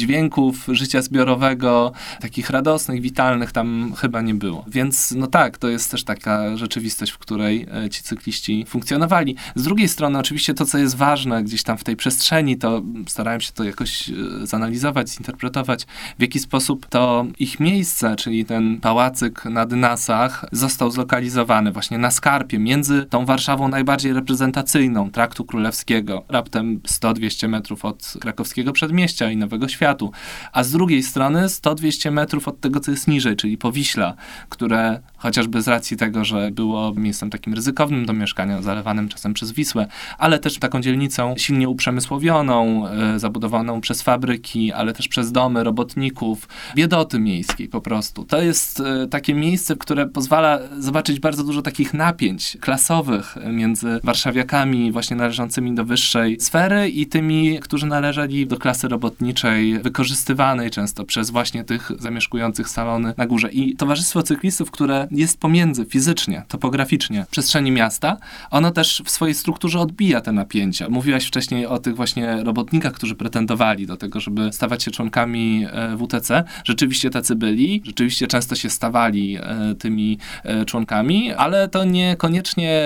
dźwięków 0.00 0.66
życia 0.68 1.02
zbiorowego, 1.02 1.92
takich 2.20 2.50
radosnych, 2.50 3.00
witalnych 3.00 3.52
tam 3.52 3.92
chyba 3.96 4.20
nie 4.20 4.34
było. 4.34 4.64
Więc 4.68 5.14
no 5.16 5.26
tak, 5.26 5.58
to 5.58 5.68
jest 5.68 5.90
też 5.90 6.04
taka 6.04 6.56
rzeczywistość, 6.56 7.12
w 7.12 7.18
której 7.18 7.66
e, 7.84 7.90
ci 7.90 8.02
cykliści 8.02 8.64
funkcjonowali. 8.68 9.36
Z 9.54 9.62
drugiej 9.62 9.88
strony 9.88 10.18
oczywiście 10.18 10.54
to, 10.54 10.64
co 10.64 10.78
jest 10.78 10.96
ważne 10.96 11.44
gdzieś 11.44 11.62
tam 11.62 11.78
w 11.78 11.84
tej 11.84 11.96
przestrzeni, 11.96 12.58
to 12.58 12.82
starałem 13.06 13.40
się 13.40 13.52
to 13.52 13.64
jakoś 13.64 14.08
e, 14.08 14.12
zanalizować, 14.46 15.10
zinterpretować, 15.10 15.86
w 16.18 16.22
jaki 16.22 16.38
sposób 16.38 16.86
to 16.86 17.26
ich 17.38 17.60
miejsce, 17.60 18.16
czyli 18.16 18.44
ten 18.44 18.80
pałacyk 18.80 19.44
na 19.44 19.66
Dynasach 19.66 20.44
został 20.52 20.90
zlokalizowany 20.90 21.72
właśnie 21.72 21.98
na 21.98 22.10
skarpie 22.10 22.58
między 22.58 23.06
tą 23.10 23.26
Warszawą 23.26 23.68
najbardziej 23.68 24.12
reprezentacyjną, 24.12 25.10
Traktu 25.10 25.44
Królewskiego, 25.44 26.24
raptem 26.28 26.80
100-200 26.80 27.48
metrów 27.48 27.84
od 27.84 28.14
krakowskiego 28.20 28.72
przedmieścia 28.72 29.30
i 29.30 29.36
Nowego 29.36 29.68
Światu, 29.90 30.12
a 30.52 30.64
z 30.64 30.70
drugiej 30.70 31.02
strony 31.02 31.46
100-200 31.46 32.12
metrów 32.12 32.48
od 32.48 32.60
tego, 32.60 32.80
co 32.80 32.90
jest 32.90 33.08
niżej, 33.08 33.36
czyli 33.36 33.58
Powiśla, 33.58 34.14
które 34.48 35.00
chociażby 35.20 35.62
z 35.62 35.68
racji 35.68 35.96
tego, 35.96 36.24
że 36.24 36.50
było 36.50 36.94
miejscem 36.94 37.30
takim 37.30 37.54
ryzykownym 37.54 38.06
do 38.06 38.12
mieszkania, 38.12 38.62
zalewanym 38.62 39.08
czasem 39.08 39.34
przez 39.34 39.52
Wisłę, 39.52 39.86
ale 40.18 40.38
też 40.38 40.58
taką 40.58 40.80
dzielnicą 40.80 41.34
silnie 41.36 41.68
uprzemysłowioną, 41.68 42.88
e, 42.88 43.18
zabudowaną 43.18 43.80
przez 43.80 44.02
fabryki, 44.02 44.72
ale 44.72 44.92
też 44.92 45.08
przez 45.08 45.32
domy 45.32 45.64
robotników, 45.64 46.48
biedoty 46.74 47.18
miejskiej 47.18 47.68
po 47.68 47.80
prostu. 47.80 48.24
To 48.24 48.42
jest 48.42 48.80
e, 48.80 49.06
takie 49.06 49.34
miejsce, 49.34 49.76
które 49.76 50.06
pozwala 50.06 50.58
zobaczyć 50.78 51.20
bardzo 51.20 51.44
dużo 51.44 51.62
takich 51.62 51.94
napięć 51.94 52.56
klasowych 52.60 53.36
między 53.52 54.00
warszawiakami 54.04 54.92
właśnie 54.92 55.16
należącymi 55.16 55.74
do 55.74 55.84
wyższej 55.84 56.40
sfery 56.40 56.88
i 56.88 57.06
tymi, 57.06 57.58
którzy 57.60 57.86
należeli 57.86 58.46
do 58.46 58.56
klasy 58.56 58.88
robotniczej, 58.88 59.78
wykorzystywanej 59.78 60.70
często 60.70 61.04
przez 61.04 61.30
właśnie 61.30 61.64
tych 61.64 61.90
zamieszkujących 61.98 62.68
salony 62.68 63.14
na 63.16 63.26
górze. 63.26 63.50
I 63.52 63.76
towarzystwo 63.76 64.22
cyklistów, 64.22 64.70
które 64.70 65.08
jest 65.10 65.40
pomiędzy 65.40 65.84
fizycznie, 65.84 66.44
topograficznie 66.48 67.26
przestrzeni 67.30 67.70
miasta, 67.70 68.16
ono 68.50 68.70
też 68.70 69.02
w 69.04 69.10
swojej 69.10 69.34
strukturze 69.34 69.78
odbija 69.80 70.20
te 70.20 70.32
napięcia. 70.32 70.88
Mówiłaś 70.88 71.26
wcześniej 71.26 71.66
o 71.66 71.78
tych 71.78 71.96
właśnie 71.96 72.44
robotnikach, 72.44 72.92
którzy 72.92 73.14
pretendowali 73.14 73.86
do 73.86 73.96
tego, 73.96 74.20
żeby 74.20 74.52
stawać 74.52 74.82
się 74.82 74.90
członkami 74.90 75.66
e, 75.72 75.96
WTC. 75.96 76.44
Rzeczywiście 76.64 77.10
tacy 77.10 77.36
byli, 77.36 77.82
rzeczywiście 77.84 78.26
często 78.26 78.54
się 78.54 78.70
stawali 78.70 79.36
e, 79.40 79.74
tymi 79.74 80.18
e, 80.44 80.64
członkami, 80.64 81.32
ale 81.32 81.68
to 81.68 81.84
niekoniecznie 81.84 82.82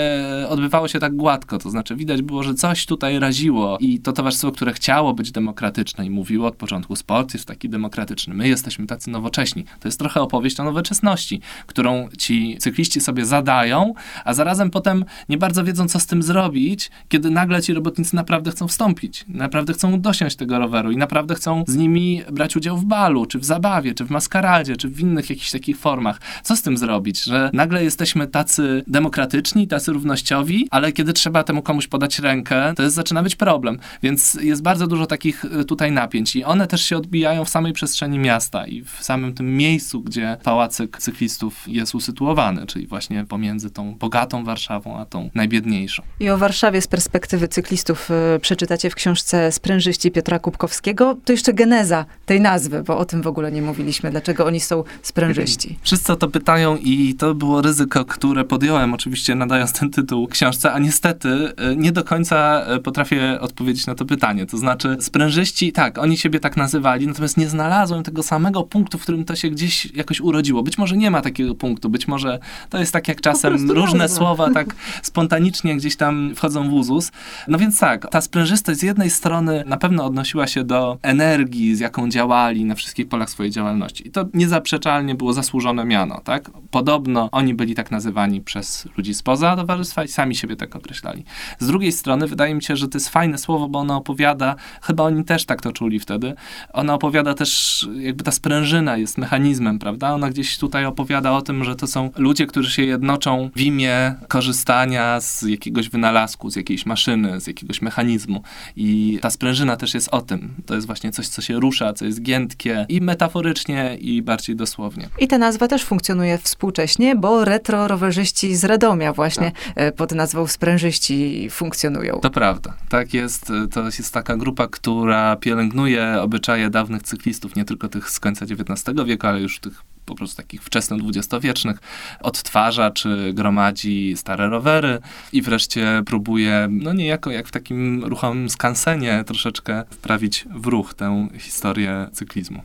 odbywało 0.49 0.89
się 0.89 0.99
tak 0.99 1.17
gładko. 1.17 1.59
To 1.59 1.71
znaczy 1.71 1.97
widać 1.97 2.23
było, 2.23 2.43
że 2.43 2.55
coś 2.55 2.87
tutaj 2.87 3.19
raziło 3.19 3.79
i 3.81 4.01
to 4.01 4.13
towarzystwo, 4.13 4.53
które 4.53 4.73
chciało 4.73 5.15
być 5.15 5.33
demokratyczne 5.33 6.07
i 6.07 6.11
mówiło 6.11 6.47
od 6.47 6.57
początku, 6.57 6.97
sport 6.97 7.35
jest 7.35 7.47
taki 7.47 7.69
demokratyczny, 7.69 8.35
my 8.35 8.49
jesteśmy 8.49 8.87
tacy 8.87 9.11
nowocześni. 9.11 9.65
To 9.81 9.89
jest 9.89 9.99
trochę 9.99 10.21
opowieść 10.21 10.61
o 10.61 10.65
nowoczesności, 10.65 11.41
którą 11.67 12.09
ci 12.19 12.57
cykliści 12.61 13.01
sobie 13.01 13.27
zadają, 13.27 13.95
a 14.25 14.35
zarazem 14.35 14.71
potem 14.71 15.05
nie 15.29 15.39
bardzo 15.39 15.65
wiedzą, 15.65 15.89
co 15.89 16.01
z 16.01 16.07
tym 16.07 16.23
zrobić, 16.23 16.91
kiedy 17.09 17.31
nagle 17.31 17.63
ci 17.63 17.75
robotnicy 17.75 18.17
naprawdę 18.17 18.51
chcą 18.51 18.69
wstąpić, 18.69 19.25
naprawdę 19.29 19.73
chcą 19.73 20.01
dosiąść 20.01 20.37
tego 20.37 20.59
roweru 20.59 20.91
i 20.91 20.97
naprawdę 20.97 21.35
chcą 21.35 21.65
z 21.67 21.77
nimi 21.77 22.23
brać 22.33 22.57
udział 22.57 22.79
w 22.79 22.85
balu, 22.85 23.27
czy 23.27 23.39
w 23.39 23.45
zabawie, 23.45 23.95
czy 23.95 24.05
w 24.05 24.11
maskaradzie, 24.11 24.77
czy 24.77 24.89
w 24.89 25.01
innych 25.01 25.31
jakichś 25.31 25.51
takich 25.51 25.79
formach. 25.79 26.21
Co 26.43 26.57
z 26.57 26.63
tym 26.63 26.77
zrobić, 26.77 27.25
że 27.25 27.51
nagle 27.53 27.85
jesteśmy 27.85 28.27
tacy 28.27 28.85
demokratyczni, 28.87 29.69
tacy 29.69 29.93
równościowi, 29.93 30.69
ale 30.71 30.93
kiedy 30.93 31.13
trzeba 31.13 31.45
temu 31.45 31.63
komuś 31.63 31.87
podać 31.87 32.19
rękę, 32.19 32.73
to 32.77 32.83
jest, 32.83 32.95
zaczyna 32.95 33.23
być 33.23 33.37
problem. 33.37 33.79
Więc 34.03 34.35
jest 34.35 34.63
bardzo 34.63 34.87
dużo 34.87 35.07
takich 35.07 35.45
y, 35.45 35.65
tutaj 35.65 35.93
napięć 35.93 36.37
i 36.37 36.45
one 36.45 36.67
też 36.67 36.85
się 36.85 36.97
odbijają 36.97 37.45
w 37.45 37.49
samej 37.49 37.73
przestrzeni 37.73 38.19
miasta 38.19 38.67
i 38.67 38.83
w 38.83 38.99
samym 39.01 39.35
tym 39.35 39.57
miejscu, 39.57 40.01
gdzie 40.01 40.37
pałacyk 40.43 40.99
cyklistów 40.99 41.65
jest 41.69 41.95
usytuowany, 42.05 42.67
czyli 42.67 42.87
właśnie 42.87 43.25
pomiędzy 43.25 43.71
tą 43.71 43.95
bogatą 43.95 44.45
Warszawą, 44.45 44.99
a 44.99 45.05
tą 45.07 45.31
najbiedniejszą. 45.35 46.03
I 46.21 46.31
o 46.31 46.39
Warszawie 46.39 46.81
z 46.81 46.87
perspektywy 46.87 47.49
cyklistów 47.49 48.11
y, 48.37 48.41
przeczytacie 48.41 48.91
w 48.91 48.95
książce 48.95 49.53
Sprężyści 49.53 50.11
Piotra 50.11 50.39
Kubkowskiego. 50.39 51.17
To 51.25 51.33
jeszcze 51.33 51.53
geneza 51.53 52.07
tej 52.27 52.41
nazwy, 52.41 52.83
bo 52.83 52.99
o 52.99 53.05
tym 53.05 53.23
w 53.23 53.27
ogóle 53.27 53.53
nie 53.53 53.63
mówiliśmy. 53.63 54.11
Dlaczego 54.11 54.47
oni 54.47 54.61
są 54.61 54.85
sprężyści? 55.03 55.79
Wszyscy 55.83 56.13
o 56.13 56.17
to 56.17 56.29
pytają 56.29 56.77
i 56.77 57.15
to 57.15 57.35
było 57.35 57.63
ryzyko, 57.63 58.05
które 58.05 58.45
podjąłem 58.45 58.95
oczywiście 58.95 59.35
nadając 59.35 59.73
ten 59.73 59.91
tytuł 59.91 60.29
książce, 60.29 60.73
a 60.73 60.79
niestety 60.79 61.29
y, 61.29 61.77
nie 61.77 61.93
do 61.93 62.05
końca 62.05 62.67
y, 62.77 62.81
potrafię 62.81 63.41
odpowiedzieć 63.41 63.87
na 63.87 63.95
to 63.95 64.05
pytanie. 64.05 64.47
To 64.47 64.59
znaczy 64.59 64.97
sprężyści, 65.01 65.73
tak, 65.73 65.99
oni 65.99 66.17
siebie 66.17 66.41
tak 66.41 66.57
nazywali, 66.57 67.07
natomiast 67.07 67.37
nie 67.37 67.49
znalazłem 67.49 68.03
tego 68.03 68.23
samego 68.23 68.63
punktu, 68.63 68.99
w 68.99 69.03
którym 69.03 69.25
to 69.25 69.37
się 69.37 69.51
gdzieś 69.51 69.87
jakoś 69.95 70.21
urodziło. 70.21 70.63
Być 70.63 70.79
może 70.79 70.97
nie 70.97 71.11
ma 71.11 71.21
takiego 71.21 71.55
punktu, 71.55 71.91
być 71.95 72.09
może 72.09 72.39
to 72.71 72.79
jest 72.79 72.93
tak 72.93 73.09
jak 73.09 73.21
czasem 73.21 73.71
różne 73.71 73.99
nazwa. 73.99 74.19
słowa 74.19 74.51
tak 74.51 74.75
spontanicznie 75.03 75.77
gdzieś 75.77 75.97
tam 75.97 76.35
wchodzą 76.35 76.71
w 76.71 76.73
uzus. 76.73 77.13
No 77.49 77.59
więc 77.59 77.79
tak, 77.79 78.11
ta 78.11 78.21
sprężystość 78.21 78.81
z 78.81 78.83
jednej 78.83 79.11
strony 79.11 79.65
na 79.67 79.77
pewno 79.77 80.05
odnosiła 80.05 80.47
się 80.47 80.65
do 80.65 80.99
energii, 81.03 81.77
z 81.77 81.81
jaką 81.81 82.09
działali 82.09 82.65
na 82.65 82.75
wszystkich 82.75 83.09
polach 83.09 83.31
swojej 83.31 83.53
działalności. 83.53 84.09
I 84.09 84.11
to 84.11 84.25
niezaprzeczalnie 84.35 85.15
było 85.15 85.33
zasłużone 85.33 85.85
miano, 85.85 86.21
tak? 86.25 86.51
Podobno 86.71 87.29
oni 87.33 87.55
byli 87.55 87.75
tak 87.75 87.91
nazywani 87.91 88.41
przez 88.41 88.89
ludzi 88.97 89.15
spoza 89.15 89.57
towarzystwa 89.57 90.05
i 90.05 90.09
sami 90.09 90.37
siebie 90.37 90.57
tak 90.57 90.77
określali. 90.77 91.25
Z 91.59 91.67
drugiej 91.67 91.93
strony 91.93 92.27
wydaje 92.27 92.55
mi 92.55 92.63
się, 92.63 92.77
że 92.77 92.89
to 92.89 92.99
jest 92.99 93.09
fajne 93.09 93.39
słowo, 93.39 93.69
bo 93.69 93.79
ono 93.79 93.97
opowiada, 93.97 94.57
chyba 94.83 95.05
oni 95.05 95.25
też 95.25 95.45
tak 95.45 95.63
to 95.63 95.73
czuli 95.73 96.01
wtedy, 96.01 96.35
ona 96.73 96.95
opowiada 96.95 97.35
też, 97.35 97.89
jakby 97.97 98.25
ta 98.25 98.33
sprężyna 98.33 98.97
jest 98.97 99.19
mechanizmem, 99.19 99.79
prawda? 99.79 100.15
Ona 100.15 100.31
gdzieś 100.31 100.59
tutaj 100.59 100.85
opowiada 100.85 101.33
o 101.33 101.43
tym, 101.43 101.65
że 101.65 101.77
to 101.77 101.84
są 101.87 102.11
ludzie, 102.17 102.47
którzy 102.47 102.71
się 102.71 102.83
jednoczą 102.83 103.51
w 103.57 103.61
imię 103.61 104.15
korzystania 104.29 105.21
z 105.21 105.43
jakiegoś 105.43 105.89
wynalazku, 105.89 106.51
z 106.51 106.57
jakiejś 106.57 106.87
maszyny, 106.87 107.41
z 107.41 107.47
jakiegoś 107.47 107.83
mechanizmu. 107.83 108.43
I 108.77 109.19
ta 109.23 109.31
sprężyna 109.31 109.77
też 109.77 109.95
jest 109.95 110.09
o 110.09 110.21
tym. 110.21 110.55
To 110.67 110.75
jest 110.75 110.87
właśnie 110.87 111.13
coś, 111.13 111.29
co 111.29 111.43
się 111.43 111.61
rusza, 111.61 111.93
co 111.93 112.05
jest 112.05 112.23
giętkie 112.23 112.87
i 112.89 113.01
metaforycznie, 113.01 113.97
i 114.01 114.23
bardziej 114.23 114.57
dosłownie. 114.57 115.09
I 115.19 115.29
ta 115.29 115.39
nazwa 115.39 115.69
też 115.69 115.85
funkcjonuje 115.85 116.39
współcześnie, 116.39 117.17
bo 117.17 117.45
retro 117.45 117.89
rowerzyści 117.89 118.57
z 118.57 118.65
Radomia 118.65 119.13
właśnie 119.13 119.53
tak. 119.53 119.73
E, 119.77 119.93
pod 119.93 120.13
nazwą 120.13 120.47
sprężyści 120.47 121.49
funkcjonują. 121.51 122.21
To 122.21 122.31
prawda. 122.31 122.75
Tak 122.89 123.15
jest. 123.15 123.53
To 123.73 123.85
jest 123.85 124.13
taka 124.13 124.37
grupa, 124.37 124.69
która 124.69 125.37
pielęgnuje 125.37 126.17
obyczaje 126.21 126.71
dawnych 126.71 127.03
cyklistów, 127.03 127.57
nie 127.57 127.65
tylko 127.65 127.89
tych 127.89 128.11
z 128.11 128.21
końca 128.21 128.45
XIX 128.45 129.07
wieku, 129.07 129.27
ale 129.27 129.41
już 129.41 129.61
tych 129.61 129.83
po 130.07 130.15
prostu 130.15 130.37
takich 130.37 130.63
wczesno-dwudziestowietrznych, 130.63 131.79
odtwarza 132.21 132.91
czy 132.91 133.33
gromadzi 133.33 134.15
stare 134.17 134.49
rowery 134.49 134.99
i 135.33 135.43
wreszcie 135.43 136.03
próbuje, 136.07 136.69
no 136.71 136.93
niejako 136.93 137.31
jak 137.31 137.49
w 137.49 137.51
takim 137.51 138.05
ruchomym 138.05 138.51
skansenie, 138.51 139.25
troszeczkę 139.27 139.85
wprawić 139.91 140.45
w 140.55 140.67
ruch 140.67 140.95
tę 140.95 141.29
historię 141.39 142.09
cyklizmu. 142.13 142.63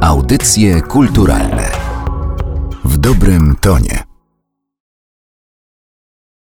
Audycje 0.00 0.80
kulturalne 0.80 1.70
w 2.84 2.98
dobrym 2.98 3.56
tonie. 3.60 4.09